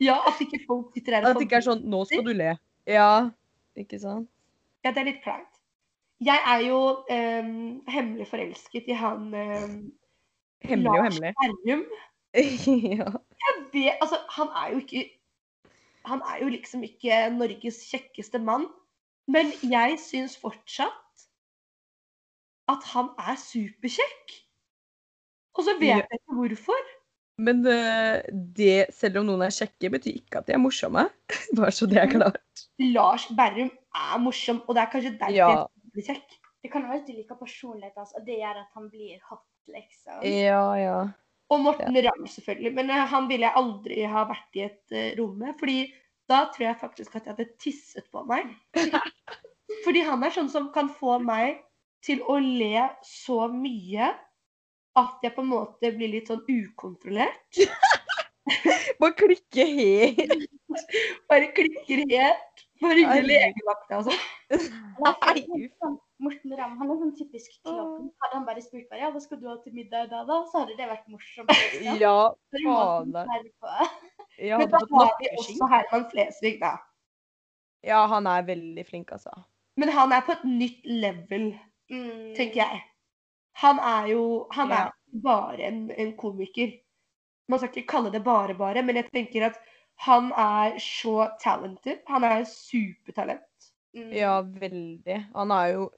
[0.00, 2.56] Ja, at ikke folk sitter der At det ikke er sånn Nå skal du le.
[2.86, 3.30] Ja,
[3.76, 4.28] ikke sant?
[4.84, 5.52] Ja, det er litt kleint.
[6.24, 6.76] Jeg er jo
[7.12, 9.78] ehm, hemmelig forelsket i han ehm,
[10.64, 11.34] Hemmelig og Lars hemmelig.
[11.40, 11.82] Berrum.
[13.00, 13.08] ja.
[13.46, 15.02] Jeg vet, altså, han er jo ikke
[16.06, 18.68] Han er jo liksom ikke Norges kjekkeste mann.
[19.26, 21.24] Men jeg syns fortsatt
[22.70, 24.36] at han er superkjekk.
[25.58, 25.96] Og så vet Ja.
[26.04, 26.86] jeg ikke hvorfor.
[27.36, 28.22] Men eh,
[28.56, 31.04] det, selv om noen er kjekke, betyr ikke at de er morsomme.
[31.58, 32.64] Bare så det er klart.
[32.80, 35.50] Lars Berrum er morsom, og det er kanskje derfor Ja.
[35.66, 36.40] han blir kjekk.
[36.64, 39.44] Det kan være at du liker personligheten hans, og det gjør at han blir hot,
[39.70, 40.24] liksom.
[40.24, 40.96] Ja, ja.
[41.52, 42.72] Og Morten Ramm, selvfølgelig.
[42.74, 45.54] Men eh, han ville jeg aldri ha vært i et uh, rom med.
[45.60, 45.78] fordi
[46.26, 48.50] da tror jeg faktisk at jeg hadde tisset på meg.
[49.84, 51.60] Fordi han er sånn som kan få meg
[52.02, 54.10] til å le så mye
[54.96, 57.60] at jeg på en måte blir litt sånn ukontrollert.
[59.00, 60.46] Bare klikke helt.
[61.30, 62.62] Bare klikker helt.
[62.82, 64.14] Bare ringe legevakta altså.
[64.52, 65.42] Nei.
[65.80, 68.10] Sånn, Morten Ramm han er sånn typisk klovn.
[68.22, 70.38] Hadde han bare spurt meg ja, hva skal du ha til middag i dag, da,
[70.48, 71.52] så hadde det vært morsomt.
[72.00, 72.14] Ja,
[72.54, 73.12] faen.
[73.12, 73.90] fader.
[74.60, 76.74] Men da har vi også Herman Flesvig, da.
[77.84, 79.32] Ja, han er veldig flink, altså.
[79.80, 81.50] Men han er på et nytt level,
[81.86, 82.32] Mm.
[82.34, 82.78] tenker jeg.
[83.62, 84.90] Han er jo Han er Ja.
[85.22, 86.74] bare en, en komiker.
[87.48, 89.60] Man skal ikke kalle det bare bare, men jeg tenker at
[90.04, 92.02] han er så talented.
[92.08, 93.70] Han er supertalent.
[93.96, 94.10] Mm.
[94.12, 95.22] Ja, veldig.
[95.34, 95.90] Han er jo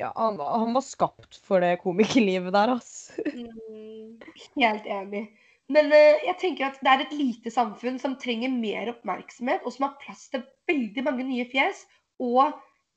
[0.00, 3.10] Ja, han, han var skapt for det komikerlivet der, ass.
[3.20, 4.16] Mm.
[4.56, 5.26] Helt enig.
[5.68, 9.72] Men uh, jeg tenker at det er et lite samfunn som trenger mer oppmerksomhet, og
[9.74, 11.84] som har plass til veldig mange nye fjes
[12.20, 12.48] og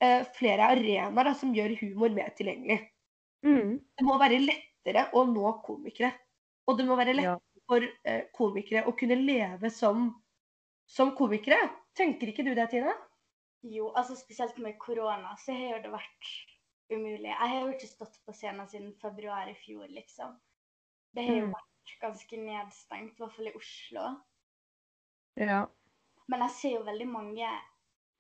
[0.04, 2.80] uh, flere arenaer som gjør humor mer tilgjengelig.
[3.44, 3.80] Mm.
[3.98, 6.14] Det må være lettere å nå komikere.
[6.68, 7.64] Og det må være lettere Ja.
[7.68, 10.10] for eh, komikere å kunne leve som,
[10.88, 11.58] som komikere.
[11.96, 12.94] Tenker ikke du det, Tina?
[13.64, 16.32] Jo, altså spesielt med korona, så har jo det vært
[16.92, 17.30] umulig.
[17.32, 20.36] Jeg har jo ikke stått på scenen siden februar i fjor, liksom.
[21.16, 21.54] Det har jo Mm.
[21.54, 24.08] vært ganske nedstengt, i hvert fall i Oslo.
[25.36, 25.68] Ja.
[26.28, 27.48] Men jeg ser jo veldig mange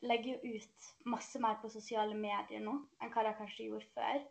[0.03, 4.23] legger jo ut masse mer på sosiale medier nå enn hva de kanskje gjorde før.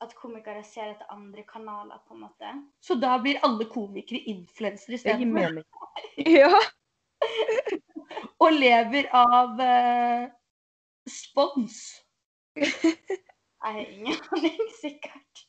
[0.00, 2.52] At komikere ser etter andre kanaler, på en måte.
[2.80, 5.62] Så da blir alle komikere influensere istedenfor.
[6.40, 6.50] Ja.
[8.40, 10.22] og lever av uh,
[11.08, 11.76] spons.
[12.56, 12.72] Jeg
[13.60, 15.44] har ingen aning, sikkert.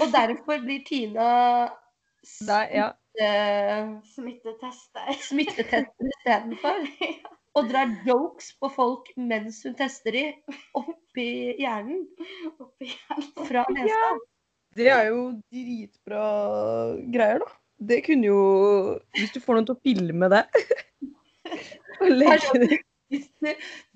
[0.00, 1.26] Og derfor blir Tina
[2.46, 2.92] Nei, ja.
[4.14, 5.12] Smittetester.
[5.26, 6.86] smittetester istedenfor.
[7.56, 10.24] Og drar jokes på folk mens hun tester de
[10.76, 11.28] oppi
[11.60, 12.02] hjernen
[12.60, 13.30] Oppi hjernen.
[13.48, 14.10] fra nesa.
[14.76, 15.20] Det er jo
[15.52, 16.24] dritbra
[17.12, 17.54] greier, da.
[17.76, 18.42] Det kunne jo
[19.16, 20.44] Hvis du får noen til å filme det
[22.00, 22.78] og legge det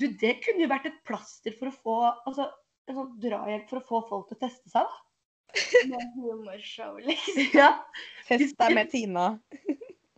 [0.01, 1.97] Du, det kunne jo vært et plaster for å få
[2.29, 2.49] Altså
[2.91, 5.05] en sånn drahjelp for å få folk til å teste seg, da.
[5.91, 7.45] Med humorshow, liksom.
[7.55, 7.69] Ja.
[8.27, 9.27] Test deg med Tina.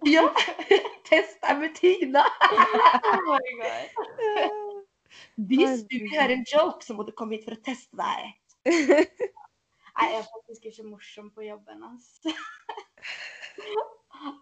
[0.06, 0.26] Ja.
[1.08, 2.24] Test deg med Tina.
[2.24, 4.72] Oh my god.
[5.48, 8.32] Hvis du vil høre en joke, så må du komme hit for å teste deg.
[9.92, 12.32] Jeg er faktisk ikke morsom på jobben, altså.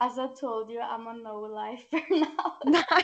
[0.01, 2.53] As I told you, I'm a no-lifer now.
[2.71, 3.03] Nei.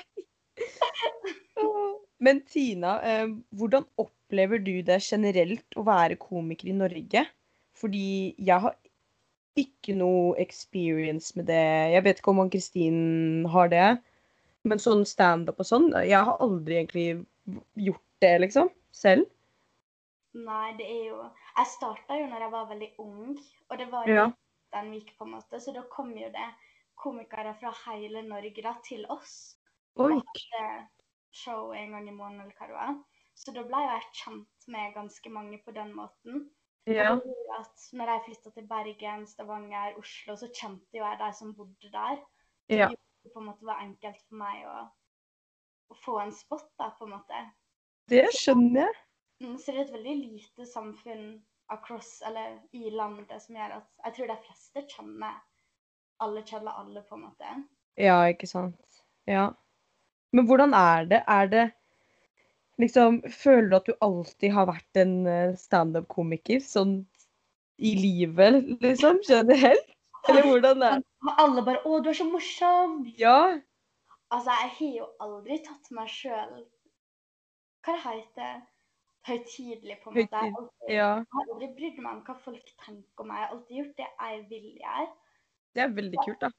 [2.22, 7.24] Men Tina, eh, hvordan opplever du det generelt å være komiker i Norge?
[7.76, 8.76] Fordi jeg har
[9.56, 11.62] ikke noe experience med det.
[11.94, 13.88] Jeg vet ikke om Ann-Kristin har det.
[14.66, 17.08] Men sånn standup og sånn Jeg har aldri egentlig
[17.78, 18.70] gjort det, liksom.
[18.96, 19.26] Selv.
[20.36, 21.18] Nei, det er jo
[21.56, 23.36] Jeg starta jo når jeg var veldig ung,
[23.70, 24.26] og det var jo Ja.
[24.74, 26.48] den gikk, på en måte, så da kom jo det
[26.96, 29.56] komikere fra hele Norge da, til oss.
[29.96, 30.12] Oi.
[30.12, 30.88] hadde
[31.32, 32.98] show en gang i måneden, eller hva det var.
[33.36, 36.50] Så da ble jeg kjent med ganske mange på den måten.
[36.86, 37.16] Ja.
[37.56, 41.90] At når jeg flytta til Bergen, Stavanger, Oslo, så kjente jo jeg de som bodde
[41.92, 42.20] der.
[42.70, 42.88] Ja.
[43.24, 44.84] Det på en måte var enkelt for meg å,
[45.90, 47.42] å få en spot, da, på en måte.
[48.10, 49.02] Det skjønner jeg.
[49.42, 51.26] Mm, Så det er et veldig lite samfunn
[51.74, 55.40] across, eller i landet som gjør at jeg tror de fleste kjenner
[56.22, 57.56] alle kjenner alle, på en måte.
[58.00, 59.02] Ja, ikke sant.
[59.28, 59.50] Ja.
[60.32, 61.22] Men hvordan er det?
[61.28, 61.64] Er det
[62.82, 66.98] liksom Føler du at du alltid har vært en eh, standup-komiker sånn
[67.76, 69.20] i livet, liksom?
[69.28, 69.92] Generelt?
[70.28, 70.92] Eller hvordan det?
[70.96, 73.02] er alle bare 'Å, du er så morsom'.
[73.18, 73.60] Ja.
[74.30, 76.64] Altså, jeg har jo aldri tatt meg sjøl
[77.86, 78.56] Hva det heter
[79.26, 80.40] Høytidelig, på en måte.
[80.42, 81.12] Jeg har aldri, Ja.
[81.42, 83.40] Aldri brydd meg om hva folk tenker om meg.
[83.40, 85.06] Jeg har alltid gjort det jeg vil gjøre.
[85.74, 86.50] Det er veldig kult, da.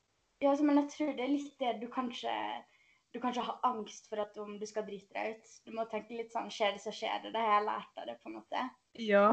[0.42, 2.34] Ja, altså, men jeg tror det er litt det du kanskje
[3.18, 5.54] Du kanskje har angst for at om du skal drite deg ut.
[5.66, 7.32] Du må tenke litt sånn Skjer det, så skjer det.
[7.34, 8.66] Det har jeg lært av det, på en måte.
[9.02, 9.24] Ja.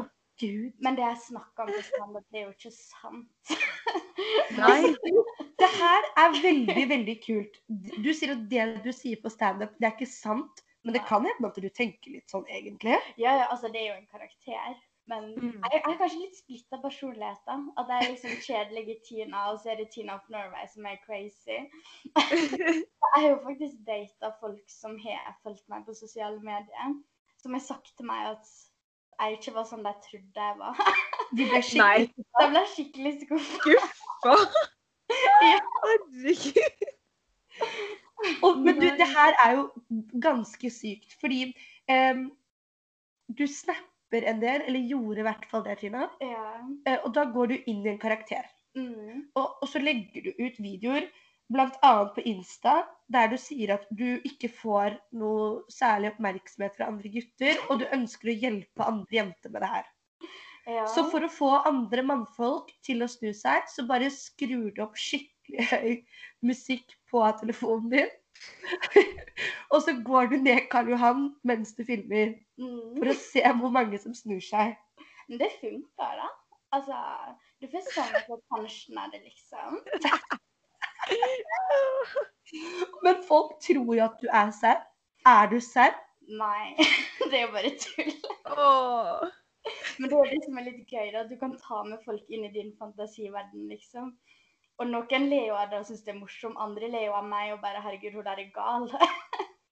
[0.41, 0.71] Gud.
[0.81, 3.53] Men det jeg snakker om på standup, det er jo ikke sant.
[4.57, 4.79] Nei.
[5.61, 7.61] Det her er veldig, veldig kult.
[8.03, 10.65] Du sier at det du sier på standup, det er ikke sant.
[10.83, 12.97] Men det kan hende at du tenker litt sånn egentlig.
[13.21, 14.81] Ja, ja, altså, det er jo en karakter.
[15.07, 15.61] Men Mm.
[15.63, 17.55] jeg, jeg er kanskje litt splitta personlighet, da.
[17.77, 20.97] At jeg er liksom kjedelig Tina, og så er det Tina of Norway som er
[21.05, 21.59] crazy.
[23.15, 26.95] Jeg har jo faktisk data folk som har fulgt meg på sosiale medier,
[27.41, 28.49] som har sagt til meg at
[29.19, 30.81] jeg ikke var sånn de trodde jeg var.
[31.37, 33.61] De ble skikkelig de ble skikkelig skuffa.
[34.17, 34.65] Skuffa.
[35.15, 35.53] Ja.
[35.85, 36.89] Herregud.
[38.43, 39.69] Og, men du, det her er jo
[40.21, 41.53] ganske sykt, fordi
[41.87, 42.25] um,
[43.37, 46.07] du snapper en del, eller gjorde i hvert fall det, Tina.
[46.23, 46.45] Ja.
[46.87, 48.47] eh, og da går du inn i en karakter.
[48.77, 49.27] Mm.
[49.35, 51.07] Og, og så legger du ut videoer,
[51.51, 51.91] bl.a.
[52.15, 52.79] på Insta,
[53.11, 57.85] der du sier at du ikke får noe særlig oppmerksomhet fra andre gutter, og du
[57.93, 59.91] ønsker å hjelpe andre jenter med det her.
[60.65, 60.87] ja.
[60.89, 64.97] Så for å få andre mannfolk til å snu seg, så bare skrur du opp
[64.97, 65.91] skikkelig høy
[66.45, 68.13] musikk på telefonen din.
[69.73, 72.95] og så går du ned Karl Johan mens du filmer, mm.
[72.97, 74.75] for å se hvor mange som snur seg.
[75.29, 76.31] Men det funker, da.
[76.75, 76.97] Altså,
[77.61, 79.79] du får sånn på pensjen av det, liksom.
[83.05, 84.83] Men folk tror jo at du er serr.
[85.25, 85.95] Er du serr?
[86.29, 86.75] Nei,
[87.29, 88.13] det er jo bare tull.
[88.51, 89.25] Åh.
[89.97, 91.23] Men det er det som er litt gøy, da.
[91.29, 94.11] Du kan ta med folk inn i din fantasiverden, liksom.
[94.79, 97.27] Og noen ler jo av det og syns det er morsomt, andre ler jo av
[97.27, 98.91] meg og bare 'herregud, hun der er gal'.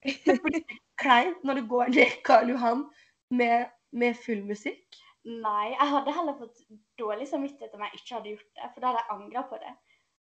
[0.03, 0.63] Det blir
[0.99, 2.85] kleint når du går ned Karl Johan
[3.31, 4.97] med, med full musikk.
[5.23, 6.57] Nei, jeg hadde heller fått
[6.99, 9.73] dårlig samvittighet om jeg ikke hadde gjort det, for da hadde jeg angra på det.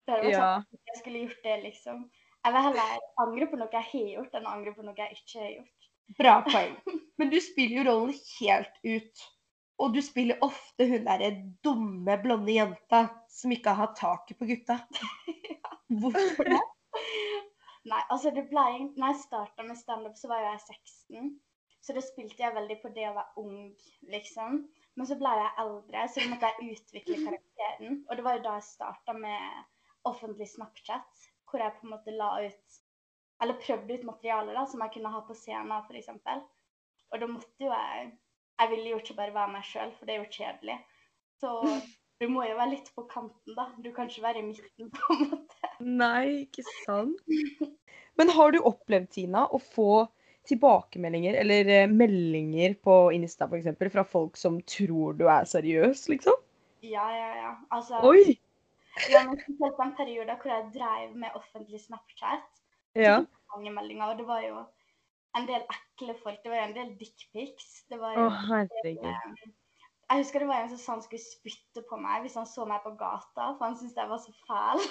[0.05, 0.41] Det Ja.
[0.61, 2.03] sånn jeg skulle gjort det, liksom.
[2.45, 5.39] Jeg vil heller angre på noe jeg har gjort, enn angre på noe jeg ikke
[5.41, 5.89] har gjort.
[6.19, 6.75] Bra poeng.
[7.17, 9.25] Men du spiller jo rollen helt ut.
[9.81, 11.31] Og du spiller ofte hun derre
[11.65, 14.79] dumme, blonde jenta som ikke har hatt taket på gutta.
[16.01, 16.61] Hvorfor det?
[17.85, 18.63] Nei, altså det ble
[18.95, 21.35] Når jeg starta med standup, så var jeg 16.
[21.85, 23.59] Så da spilte jeg veldig på det å være ung,
[24.09, 24.63] liksom.
[24.95, 27.99] Men så ble jeg eldre, så da måtte jeg utvikle karakteren.
[28.07, 32.15] Og det var jo da jeg starta med offentlig Snapchat, hvor jeg på en måte
[32.15, 32.81] la ut
[33.43, 36.07] Eller prøvde ut materiale da, som jeg kunne ha på scenen, f.eks.
[37.11, 38.13] Og da måtte jo jeg
[38.61, 40.77] Jeg ville jo ikke bare være meg sjøl, for det er jo kjedelig.
[41.41, 41.53] Så
[42.21, 43.69] du må jo være litt på kanten, da.
[43.83, 45.71] Du kan ikke være i midten, på en måte.
[45.79, 47.19] Nei, ikke sant?
[48.15, 50.05] Men har du opplevd, Tina, å få
[50.45, 56.37] tilbakemeldinger eller eh, meldinger på Insta eksempel, fra folk som tror du er seriøs, liksom?
[56.85, 57.53] Ja, ja, ja.
[57.73, 58.37] Altså, Oi!
[59.09, 62.45] ja, men spesielt den perioden hvor jeg drev med offentlig Snapchat.
[62.95, 63.25] Ja.
[63.51, 64.61] mange meldinger, og det var jo
[65.35, 66.41] en del ekle folk.
[66.43, 67.85] Det var en del dickpics.
[67.91, 69.45] Det var Å, herregud.
[70.05, 72.67] Jeg husker det var en som sa han skulle spytte på meg hvis han så
[72.69, 74.83] meg på gata, for han syntes jeg var så fæl.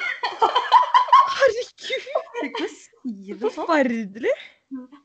[1.39, 2.11] Herregud!
[2.49, 3.61] Ikke å si det sånn.
[3.61, 4.35] Forferdelig!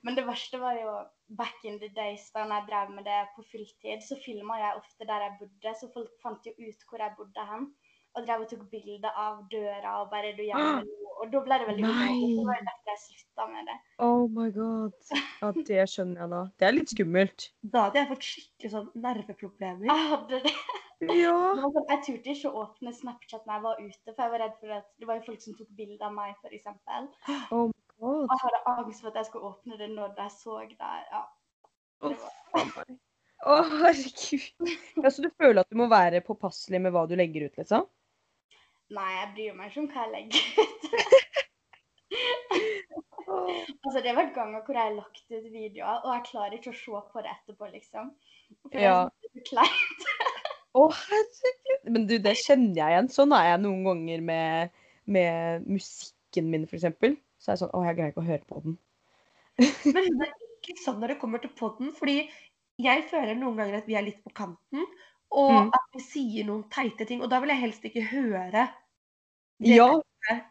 [0.02, 0.95] Men det verste var jo
[1.38, 5.06] back in the days da jeg drev med det på fulltid, så filma jeg ofte
[5.06, 7.69] der jeg bodde, så folk fant jo ut hvor jeg bodde hen.
[8.17, 11.58] Og drev og tok bilder av døra og bare du hjemme nå?' Og da ble
[11.60, 12.36] det veldig ubehagelig.
[12.38, 13.77] Det var derfor jeg slutta med det.
[14.05, 15.15] Oh my god.
[15.41, 16.41] Ja, det skjønner jeg da.
[16.60, 17.47] Det er litt skummelt.
[17.75, 19.89] Da hadde jeg fått skikkelig sånn nerveproblemer.
[19.89, 20.53] Jeg hadde det.
[20.55, 20.77] Ja.
[20.99, 24.32] Det var sånn, Jeg turte ikke å åpne Snapchat når jeg var ute, for jeg
[24.34, 26.65] var redd for at det var jo folk som tok bilde av meg, f.eks.
[27.55, 28.25] Oh my god.
[28.25, 30.89] Og jeg hadde angst for at jeg skulle åpne det når jeg så det.
[31.13, 31.21] Ja.
[32.03, 32.12] Å,
[32.51, 32.99] faen.
[33.47, 34.75] Å, herregud.
[34.99, 37.88] Ja, så du føler at du må være påpasselig med hva du legger ut, liksom?
[38.95, 40.84] Nei, jeg bryr meg ikke om hva jeg legger ut.
[43.86, 46.73] altså, det har vært ganger hvor jeg har lagt ut videoer, og jeg klarer ikke
[46.73, 48.12] å se på det etterpå, liksom.
[48.63, 50.08] For det er kleint.
[50.78, 51.88] Å, herregud.
[51.89, 53.10] Men du, det kjenner jeg igjen.
[53.13, 57.17] Sånn er jeg noen ganger med, med musikken min, eksempel.
[57.41, 58.78] Så er jeg sånn Å, jeg greier ikke å høre på den.
[59.60, 62.21] Men det er ikke sånn når det kommer til podden, fordi
[62.80, 64.86] jeg føler noen ganger at vi er litt på kanten,
[65.31, 65.71] og Mm.
[65.73, 68.67] at vi sier noen teite ting, og da vil jeg helst ikke høre det
[69.75, 69.89] Ja,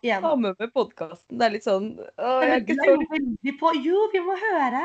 [0.03, 0.23] igjen.
[0.23, 1.39] ta med meg podkasten.
[1.39, 1.89] Det er litt sånn
[2.19, 4.85] Å, jeg er veldig på Jo, vi må høre!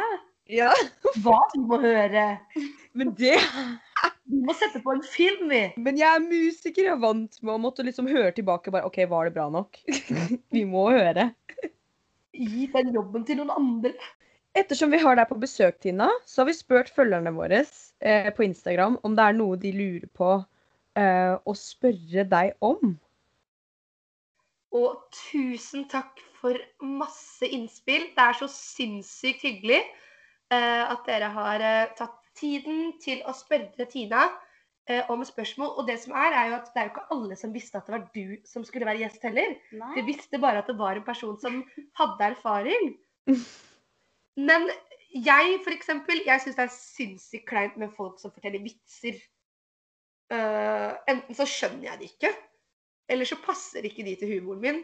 [0.49, 0.71] Ja,
[1.23, 2.39] Hva vi må høre?
[2.93, 3.37] men det
[4.27, 5.61] Vi må sette på en film, vi.
[5.77, 6.83] Men jeg er musiker.
[6.87, 9.77] Jeg er vant med å måtte liksom høre tilbake bare OK, var det bra nok?
[10.55, 11.33] Vi må høre.
[12.33, 13.91] Gi den jobben til noen andre.
[14.53, 18.45] Ettersom vi har deg på besøk, Tina, så har vi spurt følgerne våre eh, på
[18.45, 20.35] Instagram om det er noe de lurer på
[20.99, 22.93] eh, å spørre deg om.
[24.77, 28.11] Og tusen takk for masse innspill.
[28.13, 33.89] Det er så sinnssykt hyggelig eh, at dere har eh, tatt tiden til å spørre
[33.89, 34.27] Tina
[34.85, 35.75] eh, om spørsmål.
[35.81, 37.89] Og det som er, er jo at det er jo ikke alle som visste at
[37.89, 39.57] det var du som skulle være gjest heller.
[39.81, 39.93] Nei.
[39.97, 41.61] De visste bare at det var en person som
[41.97, 42.93] hadde erfaring.
[44.37, 44.69] Men
[45.13, 49.19] jeg, for eksempel, jeg syns det er sinnssykt kleint med folk som forteller vitser.
[50.33, 52.31] Uh, enten så skjønner jeg det ikke,
[53.13, 54.81] eller så passer ikke de til humoren min.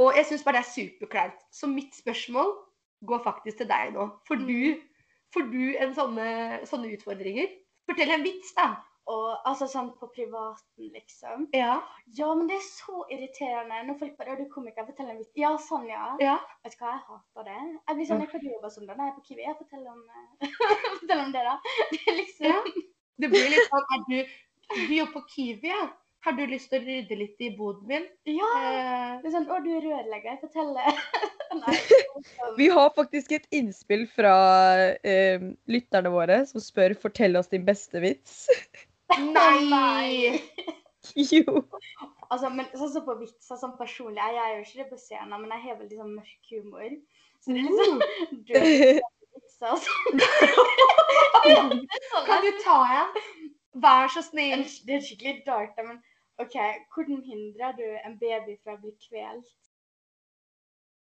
[0.00, 1.40] Og jeg syns bare det er superkleint.
[1.52, 2.52] Så mitt spørsmål
[3.08, 4.06] går faktisk til deg nå.
[4.28, 4.76] Får du,
[5.34, 6.28] får du en sånne,
[6.68, 7.48] sånne utfordringer?
[7.88, 8.74] Fortell en vits, da.
[9.10, 11.48] Og altså sånn på privaten, liksom.
[11.56, 11.80] Ja.
[12.18, 14.86] Ja, men det er så irriterende når folk bare 'Er du komiker?
[14.86, 16.12] Fortell en vits.' Ja, sånn, ja.
[16.22, 16.36] ja.
[16.64, 17.58] Vet du hva, jeg hater det.
[17.88, 18.96] Jeg blir sånn, jeg kan jobbe som det.
[19.00, 19.42] Nei, på Kiwi.
[19.46, 20.40] Jeg forteller om, eh,
[21.00, 21.56] fortell om det, da.
[21.90, 22.60] Det er liksom Ja.
[23.20, 24.18] Det blir litt sånn at du,
[24.76, 25.88] du jobber på Kiwi, ja.
[26.24, 28.06] Har du lyst til å rydde litt i boden min?
[28.28, 28.48] Ja.
[28.60, 30.36] Eh, Det er sånn 'Å, du er rørlegger.
[30.42, 30.76] Fortell.'
[31.60, 31.76] Nei.
[32.56, 34.34] Vi har faktisk et innspill fra
[35.02, 38.46] eh, lytterne våre som spør 'Fortell oss din beste vits'.
[39.18, 40.40] Nei!
[41.34, 41.64] jo.
[42.30, 45.64] Altså, men sånn som på vitser, sånn personlig Jeg gjør jo ikke scenen, men jeg
[45.64, 46.90] har veldig sånn mørk humor.
[47.40, 48.00] Så det er liksom sånn
[49.40, 50.20] vitser og sånn.
[52.28, 53.10] Kan du ta en?
[53.80, 54.60] Vær så snill.
[54.60, 55.98] er- Det er skikkelig dark, da, men
[56.42, 56.56] OK.
[56.94, 59.50] Hvordan hindrer du en baby fra å bli kvelt?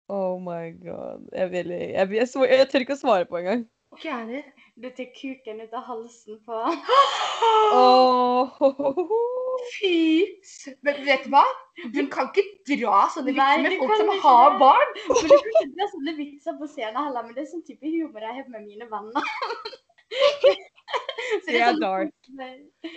[0.10, 1.28] Oh my god.
[1.36, 3.68] Jeg, vil, jeg, jeg, jeg, jeg tør ikke å svare på engang.
[3.92, 4.44] Ok, det?
[4.76, 6.60] Du tar kuken ut av halsen på
[7.74, 8.50] Oh.
[9.80, 10.26] Fy
[10.86, 11.44] Men vet du hva?
[11.94, 14.90] Du kan ikke dra sånne vitser med folk som har barn.
[15.10, 18.26] Men du kan dra sånne vitser på scenen heller, men det er sånn type humor
[18.26, 19.24] jeg har med mine venner.
[21.30, 22.14] Så Det er sånn- dark.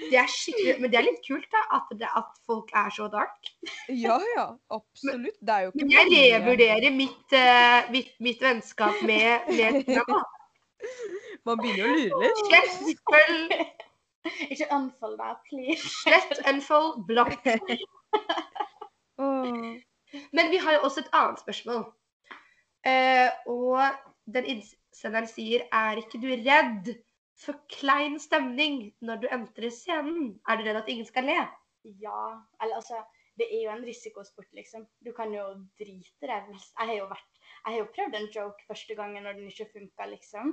[0.09, 3.09] Det er skikkelig, Men det er litt kult da, at, det, at folk er så
[3.13, 3.51] dark.
[3.93, 4.47] Ja, ja.
[4.73, 5.37] Absolutt.
[5.41, 10.23] Det er jo ikke Men jeg revurderer mitt, uh, mitt, mitt vennskap med, med Tina.
[11.47, 12.43] Man begynner å lure litt.
[12.49, 13.57] Slett, følg,
[14.53, 15.89] Ikke unfold deg, please.
[16.03, 17.49] slett, unfold, blokk.
[20.33, 21.83] Men vi har jo også et annet spørsmål.
[22.87, 23.79] Uh, og
[24.35, 26.89] den innsenderen sier Er ikke du redd
[27.39, 30.33] for klein stemning når du entrer scenen?
[30.51, 31.39] Er du redd at ingen skal le?
[32.03, 32.23] Ja,
[32.63, 33.03] eller altså
[33.39, 34.85] Det er jo en risikosport, liksom.
[35.01, 35.47] Du kan jo
[35.81, 36.51] drite deg.
[36.53, 39.71] Jeg har jo vært Jeg har jo prøvd en joke første gangen når den ikke
[39.73, 40.53] funka, liksom.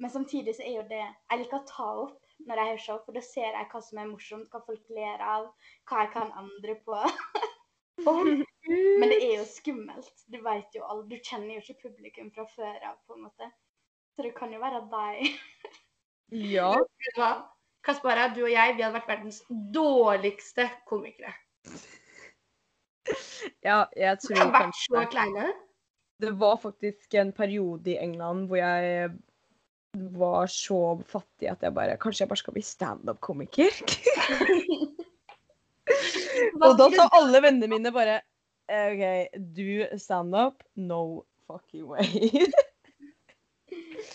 [0.00, 2.98] Men samtidig så er jo det Jeg liker å ta opp når jeg har show,
[3.04, 5.44] for da ser jeg hva som er morsomt, hva folk ler av,
[5.86, 6.98] hva jeg kan andre på.
[8.02, 10.24] Men det er jo skummelt.
[10.26, 13.50] Du vet jo aldri, du kjenner jo ikke publikum fra før av, på en måte.
[14.16, 15.32] Så det kan jo være deg.
[16.32, 16.70] Ja.
[17.84, 19.42] Kaspara, du og jeg, vi hadde vært verdens
[19.74, 21.34] dårligste komikere.
[23.68, 25.50] ja, jeg tror kanskje.
[26.24, 29.12] Det var faktisk en periode i England hvor jeg
[29.92, 33.72] var så fattig at jeg bare Kanskje jeg bare skal bli standup-komiker?
[36.62, 38.20] Og da sa alle vennene mine bare
[38.72, 39.02] OK,
[39.52, 40.62] du standup?
[40.80, 42.46] No fucking way.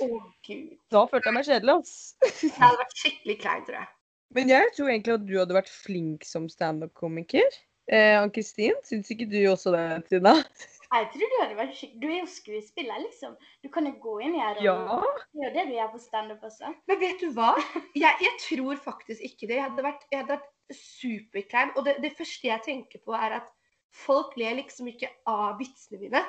[0.02, 0.08] Å,
[0.48, 0.74] gud.
[0.94, 1.94] Da følte jeg meg kjedelig, ass.
[2.42, 3.90] Jeg hadde vært skikkelig klein, tror jeg.
[4.38, 7.60] Men jeg tror egentlig at du hadde vært flink som standup-komiker.
[7.88, 10.34] Eh, Ann-Kristin, syns ikke du også det, Tina?
[10.88, 13.34] Jeg tror du hadde vært skikkelig Du er jo skuespiller, liksom.
[13.64, 14.76] Du kan jo gå inn i her og Ja.
[15.36, 16.72] Det er det du gjør på standup også.
[16.88, 17.54] Men vet du hva?
[18.04, 19.60] Jeg, jeg tror faktisk ikke det.
[19.60, 21.72] Jeg hadde vært, jeg hadde vært superklein.
[21.76, 23.52] Og det, det første jeg tenker på, er at
[23.96, 26.24] folk ler liksom ikke av vitsene mine.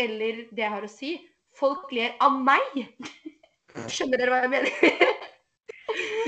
[0.00, 1.14] Eller det jeg har å si.
[1.56, 2.80] Folk ler av meg.
[3.92, 5.21] Skjønner dere hva jeg mener?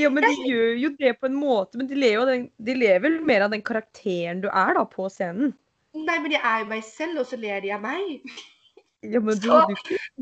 [0.01, 1.79] Ja, men de gjør jo det på en måte.
[1.79, 5.07] Men de lever, den, de lever vel mer av den karakteren du er da, på
[5.13, 5.53] scenen.
[5.95, 8.25] Nei, men jeg er jo meg selv, og så ler de av meg.
[9.05, 9.75] Ja, men du Så- du...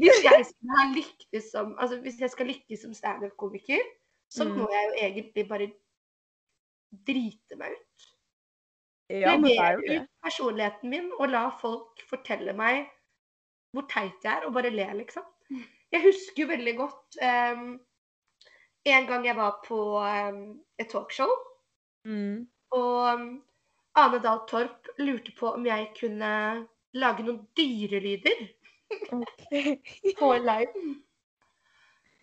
[0.03, 3.81] Hvis jeg skal lykkes som, altså, lykkes som standup-komiker,
[4.33, 4.57] så Mm.
[4.59, 5.71] må jeg jo egentlig bare
[7.07, 8.09] drite meg ut.
[9.13, 9.97] Ja, men det er jo det.
[10.03, 12.87] ut personligheten min og la folk fortelle meg
[13.73, 15.25] hvor teit jeg er, og bare le, liksom.
[15.93, 17.81] Jeg husker jo veldig godt em,
[18.85, 21.31] en gang jeg var på um, et talkshow,
[22.05, 22.49] Mm.
[22.75, 23.27] og um,
[23.95, 26.31] Ane Dahl Torp lurte på om jeg kunne
[26.99, 28.41] lage noen dyrelyder
[29.15, 29.45] Ok.
[30.19, 30.83] på live.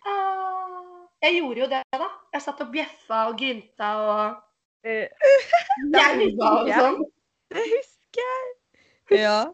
[0.04, 2.08] Uh, Jeg gjorde jo det, da.
[2.32, 4.46] Jeg satt og bjeffa og grynta og
[4.84, 7.02] Eh, uh, og sånn.
[7.52, 8.52] Det husker jeg.
[9.20, 9.50] Ja,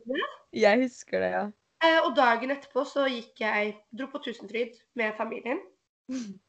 [0.54, 1.44] jeg husker det, ja.
[1.82, 5.62] Uh, Og dagen etterpå så gikk jeg Dro på Tusenfryd med familien.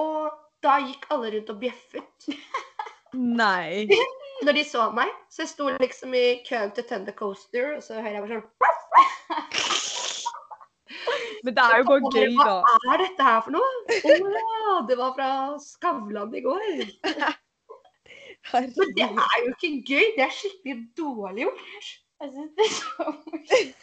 [0.00, 0.30] Og
[0.62, 2.28] da gikk alle rundt og bjeffet
[3.42, 3.88] Nei.
[4.46, 5.10] når de så meg.
[5.32, 8.50] Så jeg sto liksom i køen til Thunder Coaster, og så hører jeg bare sånn
[11.42, 12.52] Men det er jo bare gøy, da.
[12.62, 13.70] Hva er dette her for noe?
[13.90, 15.30] Å ja, det var fra
[15.62, 16.66] Skavlan i går.
[18.52, 20.06] Men det er jo ikke gøy.
[20.16, 21.90] Det er skikkelig dårlig gjort.
[22.22, 23.80] jeg syns det er så morsomt.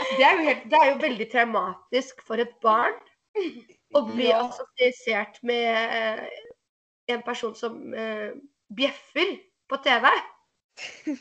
[0.00, 2.96] Det er jo, helt, det er jo veldig traumatisk for et barn
[3.94, 4.40] å bli Ja.
[4.46, 6.26] assosiert med eh,
[7.14, 8.32] en person som eh,
[8.68, 9.36] bjeffer
[9.68, 10.06] på TV.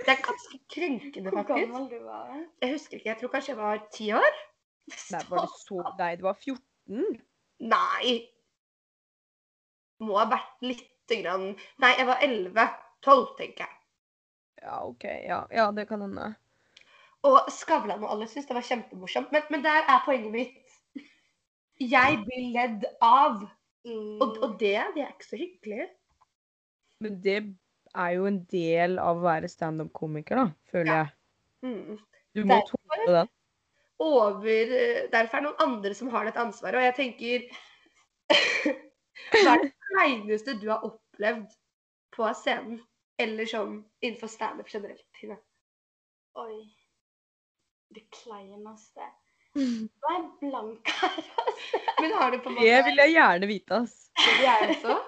[0.00, 1.68] Det er ganske krenkende, Hvor faktisk.
[1.68, 2.28] gammel du var.
[2.62, 4.36] Jeg husker ikke, jeg tror kanskje jeg var ti år.
[5.12, 7.18] Nei, var det så Nei, det var 14.
[7.68, 8.14] Nei.
[10.00, 11.50] Må ha vært lite grann
[11.82, 12.64] Nei, jeg var 11.
[13.04, 13.76] 12, tenker jeg.
[14.62, 15.04] Ja, OK.
[15.04, 16.30] Ja, ja det kan hende.
[17.28, 19.32] Og Skavlan og alle syntes det var kjempemorsomt.
[19.32, 20.59] Men, men der er poenget mitt.
[21.80, 23.40] Jeg blir ledd av.
[23.88, 25.88] Og, og det, det er ikke så hyggelig.
[27.00, 27.38] Men det
[27.96, 31.12] er jo en del av å være standup-komiker, da, føler jeg.
[31.64, 31.96] Mm.
[32.36, 33.30] Du må tåle den.
[34.00, 36.78] Over eh, Derfor er det noen andre som har dette ansvaret.
[36.78, 37.48] Og jeg tenker
[39.30, 41.50] Hva er det kleineste du har opplevd
[42.16, 42.78] på scenen?
[43.20, 45.36] Eller sånn innenfor standup generelt, Tina?
[46.40, 46.62] Oi.
[47.92, 49.10] Det kleineste.
[49.58, 51.78] Nå er jeg blank her, altså.
[52.00, 53.96] Men har du på en Det vil jeg gjerne vite, ass.
[54.42, 54.98] Jeg også.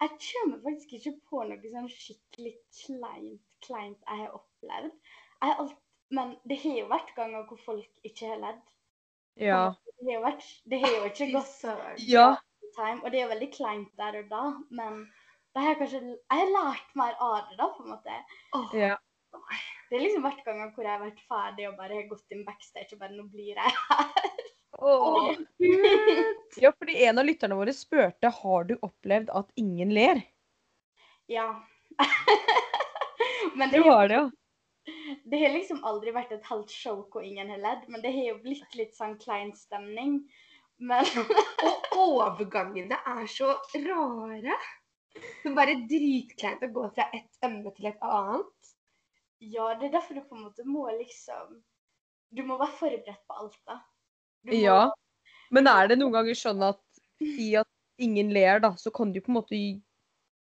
[0.00, 4.92] Jeg kommer faktisk ikke på noe sånn skikkelig kleint, kleint jeg har opplevd.
[5.40, 5.74] Jeg har alt,
[6.16, 8.62] men det har jo vært ganger hvor folk ikke har ledd.
[9.40, 9.60] Ja.
[10.00, 11.76] Det har jo, vært, det har jo ikke gått så
[12.08, 12.28] Ja.
[12.76, 15.04] time, og det er jo veldig kleint der og da, men
[15.54, 18.18] det har kanskje Jeg har lært mer av det, da, på en måte.
[18.56, 18.72] Oh.
[18.76, 18.96] ja.
[19.90, 22.44] Det er liksom hvert gang hvor jeg har vært ferdig og bare har gått inn
[22.46, 24.44] backstage og bare Nå blir jeg her.
[24.78, 25.32] Åh.
[26.62, 30.22] Ja, fordi en av lytterne våre spurte har du opplevd at ingen ler.
[31.30, 31.46] Ja.
[33.58, 34.94] men Du det har, har det, jo.
[35.30, 38.32] det har liksom aldri vært et halvt show hvor ingen har ledd, men det har
[38.32, 40.20] jo blitt litt sånn klein stemning.
[40.80, 41.06] Men
[41.68, 43.52] Og overgangene er så
[43.84, 44.58] rare.
[45.14, 48.74] Det er bare dritkleint å gå fra et emne til et annet.
[49.40, 51.58] Ja, det er derfor du på en måte må liksom
[52.36, 53.78] Du må være forberedt på alt, da.
[54.46, 54.80] Må- Ja.
[55.50, 56.78] Men er det noen ganger sånn at
[57.20, 57.66] i at
[57.98, 59.58] ingen ler, da, så kan du på en måte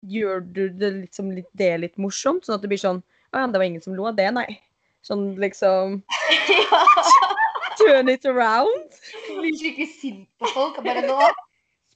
[0.07, 2.44] Gjør du det liksom litt, det litt morsomt?
[2.44, 4.61] Sånn at det blir sånn Å ja, det var ingen som lo av det, nei.
[5.07, 6.03] Sånn liksom
[6.51, 6.82] ja.
[7.78, 8.94] Turn it around.
[9.28, 10.78] Blir skikkelig sint på folk.
[10.84, 11.18] Bare nå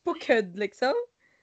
[0.05, 0.95] På kødd, liksom.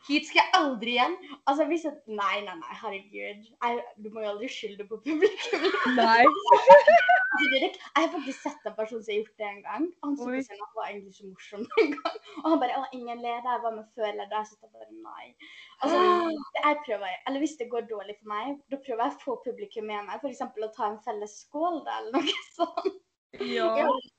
[0.08, 1.16] Hit skal jeg aldri igjen.
[1.50, 3.48] Altså, hvis jeg Nei, nei, nei, herregud.
[3.48, 5.68] Jeg, du må jo aldri skylde på publikum.
[6.00, 6.24] Nei.
[7.38, 9.84] Altså, jeg har faktisk sett en person som har gjort det en gang.
[10.02, 12.16] Han syntes han var egentlig så morsom en gang.
[12.42, 15.28] Og han bare 'Å, ingen ler, jeg var med før leder.' Jeg satt bare nei.
[15.86, 16.00] Altså,
[16.66, 19.86] jeg prøver, eller hvis det går dårlig for meg, da prøver jeg å få publikum
[19.92, 20.24] med meg.
[20.24, 20.42] F.eks.
[20.48, 22.98] å ta en felles skål, der, eller noe sånt.
[23.38, 23.70] Ja.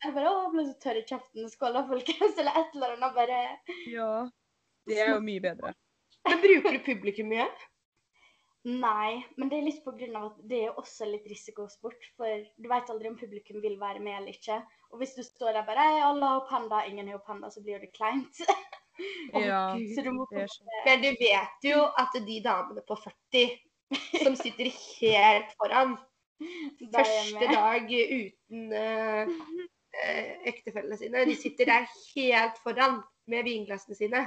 [0.05, 1.51] Jeg bare 'Å, jeg ble så tørr i kjeften.
[1.57, 3.19] Skål da, folkens.' Eller et eller annet.
[3.19, 3.41] Bare
[3.91, 4.13] ja.
[4.89, 5.75] Det er jo mye bedre.
[6.29, 7.49] Men bruker du publikum mye?
[8.69, 12.09] Nei, men det er litt på grunn av at det er også litt risikosport.
[12.19, 14.59] For du vet aldri om publikum vil være med eller ikke.
[14.93, 17.81] Og hvis du står der bare «Hei, alle har panda, ingen har panda, så blir
[17.83, 18.45] det kleint.
[19.31, 19.77] Ja.
[19.95, 21.03] så du må Det sånn.
[21.05, 23.53] Du vet jo at de damene på 40
[24.25, 25.93] som sitter helt foran
[26.93, 29.31] Da første dag uten eh,
[30.03, 31.87] eh, ektefellene sine, de sitter der
[32.17, 34.25] helt foran med vinglassene sine.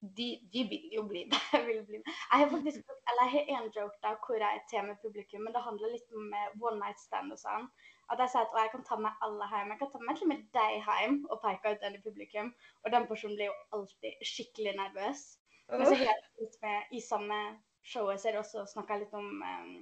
[0.00, 1.40] De, de vil jo bli det.
[1.68, 1.98] Vil bli.
[2.00, 5.42] Jeg har faktisk, eller jeg har en joke da, hvor jeg er til med publikum,
[5.44, 7.68] men det handler litt om eh, one night stand og sånn.
[8.10, 9.74] At jeg sier at jeg kan ta med alle hjem.
[9.74, 12.48] Jeg kan ta med til og med deg hjem og peke ut den i publikum.
[12.84, 15.26] Og den personen blir jo alltid skikkelig nervøs.
[15.70, 17.38] Men så har jeg litt med, i samme
[17.86, 19.76] showet så er det også snakka litt om um,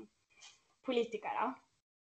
[0.86, 1.48] politikere.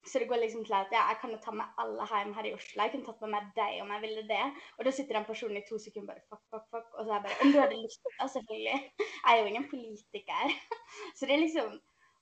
[0.06, 2.48] Så det går liksom til at ja, jeg kan jo ta med alle hjem her
[2.50, 2.78] i Oslo.
[2.82, 4.46] Jeg kunne tatt med meg deg om jeg ville det.
[4.78, 6.88] Og da sitter den personen i to sekunder bare fuck, fuck, fuck.
[6.98, 8.80] Og så er jeg bare Om du hadde lyst til det, selvfølgelig.
[9.26, 10.56] Jeg er jo ingen politiker.
[11.18, 11.78] Så det er liksom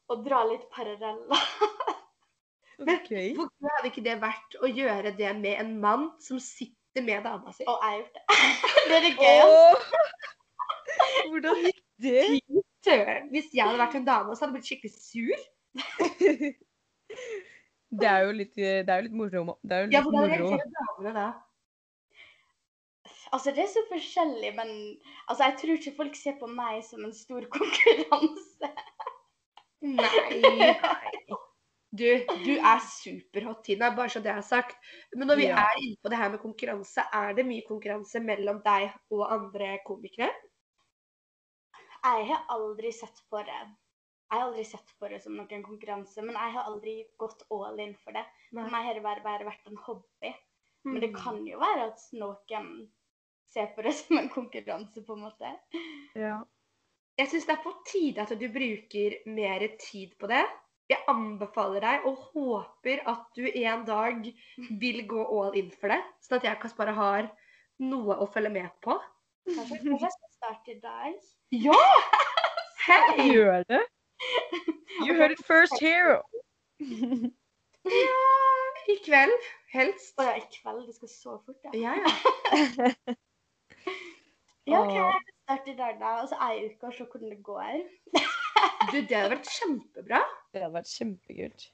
[0.09, 1.45] å dra litt paralleller.
[2.79, 3.33] Okay.
[3.35, 7.25] Hvor gøy hadde ikke det vært å gjøre det med en mann som sitter med
[7.27, 7.65] dama si?
[7.67, 8.23] Og jeg har gjort det.
[8.87, 9.41] Det er det gøy.
[9.43, 9.75] Oh.
[11.33, 12.23] Hvordan gikk det?
[13.33, 15.37] Hvis jeg hadde vært en dame, så hadde jeg blitt skikkelig sur.
[17.89, 19.57] Det er jo litt, det er jo litt moro.
[19.65, 21.27] Det er jo litt Ja, Hvordan reagerer damene da?
[23.33, 24.69] Altså, det er så forskjellig, men
[25.27, 28.71] altså, jeg tror ikke folk ser på meg som en stor konkurranse.
[29.85, 30.39] Nei.
[30.43, 30.73] nei.
[31.89, 32.05] Du,
[32.45, 34.77] du er superhot, Tina, bare så det er sagt.
[35.15, 35.63] Men når vi Ja.
[35.65, 39.79] er inne på det her med konkurranse, er det mye konkurranse mellom deg og andre
[39.87, 40.29] komikere?
[42.03, 43.61] Jeg har aldri sett på det.
[44.29, 47.79] Jeg har aldri sett på det som noen konkurranse, men jeg har aldri gått all
[47.81, 48.21] in for det.
[48.51, 50.33] For meg har det bare, bare vært en hobby.
[50.85, 52.69] Men det kan jo være at noen
[53.49, 55.53] ser på det som en konkurranse, på en måte.
[56.13, 56.37] Ja.
[57.19, 60.45] Jeg syns det er på tide at du bruker mer tid på det.
[60.89, 64.29] Jeg anbefaler deg og håper at du en dag
[64.81, 67.29] vil gå all in for det, sånn at jeg og Kaspar har
[67.81, 68.95] noe å følge med på.
[69.49, 71.21] Kanskje, kanskje jeg skal starte i dag?
[71.65, 71.77] Ja!
[72.87, 73.29] Hei!
[73.33, 73.85] Gjør det?
[75.05, 76.21] You heard it first here.
[76.79, 78.19] Ja,
[78.91, 80.13] i kveld helst.
[80.19, 80.85] Å ja, i kveld.
[80.87, 81.71] Det skal så fort, ja.
[81.73, 83.15] Ja, ja.
[84.69, 86.09] Ja, OK, Start i dag, da.
[86.21, 87.79] Og så ei uke og se hvordan det går.
[88.91, 90.19] Du, det hadde vært kjempebra.
[90.53, 91.65] Det hadde vært kjempekult.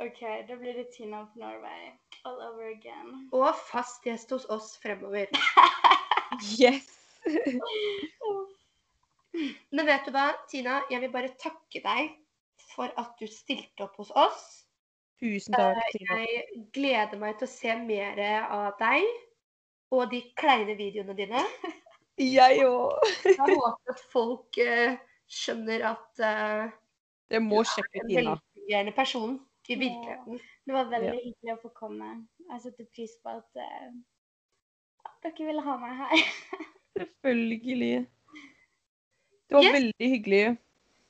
[0.00, 1.92] OK, da blir det Tina of Norway
[2.24, 3.28] all over again.
[3.32, 5.28] Og fast gjest hos oss fremover.
[6.58, 6.88] Yes!
[9.72, 10.80] Men vet du hva, Tina?
[10.92, 12.10] Jeg vil bare takke deg
[12.72, 14.44] for at du stilte opp hos oss.
[15.22, 16.18] Tusen takk, Tina.
[16.26, 19.06] Jeg gleder meg til å se mer av deg
[19.92, 21.42] og de kleine videoene dine.
[22.20, 23.08] Jeg òg.
[23.24, 24.98] Jeg håper at folk eh,
[25.32, 26.68] skjønner at uh,
[27.32, 28.34] Det må sjekke en Tina.
[28.36, 29.38] velfungerende person
[29.72, 30.40] i virkeligheten.
[30.66, 31.20] Det var veldig Ja.
[31.24, 32.10] hyggelig å få komme.
[32.50, 33.92] Jeg setter pris på at eh,
[35.24, 36.26] dere ville ha meg her.
[36.98, 38.06] Selvfølgelig.
[39.52, 39.74] Det var Yes.
[39.74, 40.56] veldig hyggelig.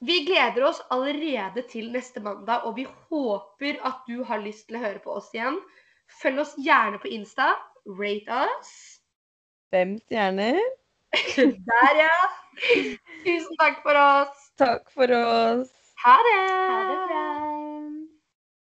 [0.03, 4.80] Vi gleder oss allerede til neste mandag, og vi håper at du har lyst til
[4.80, 5.61] å høre på oss igjen.
[6.20, 7.53] Følg oss gjerne på Insta.
[7.86, 8.99] Rate us.
[9.70, 10.59] Fem stjerner.
[11.38, 12.18] Der, ja.
[13.22, 14.51] Tusen takk for oss.
[14.59, 15.70] Takk for oss.
[16.03, 16.36] Ha det.
[16.51, 17.51] Ha det bra.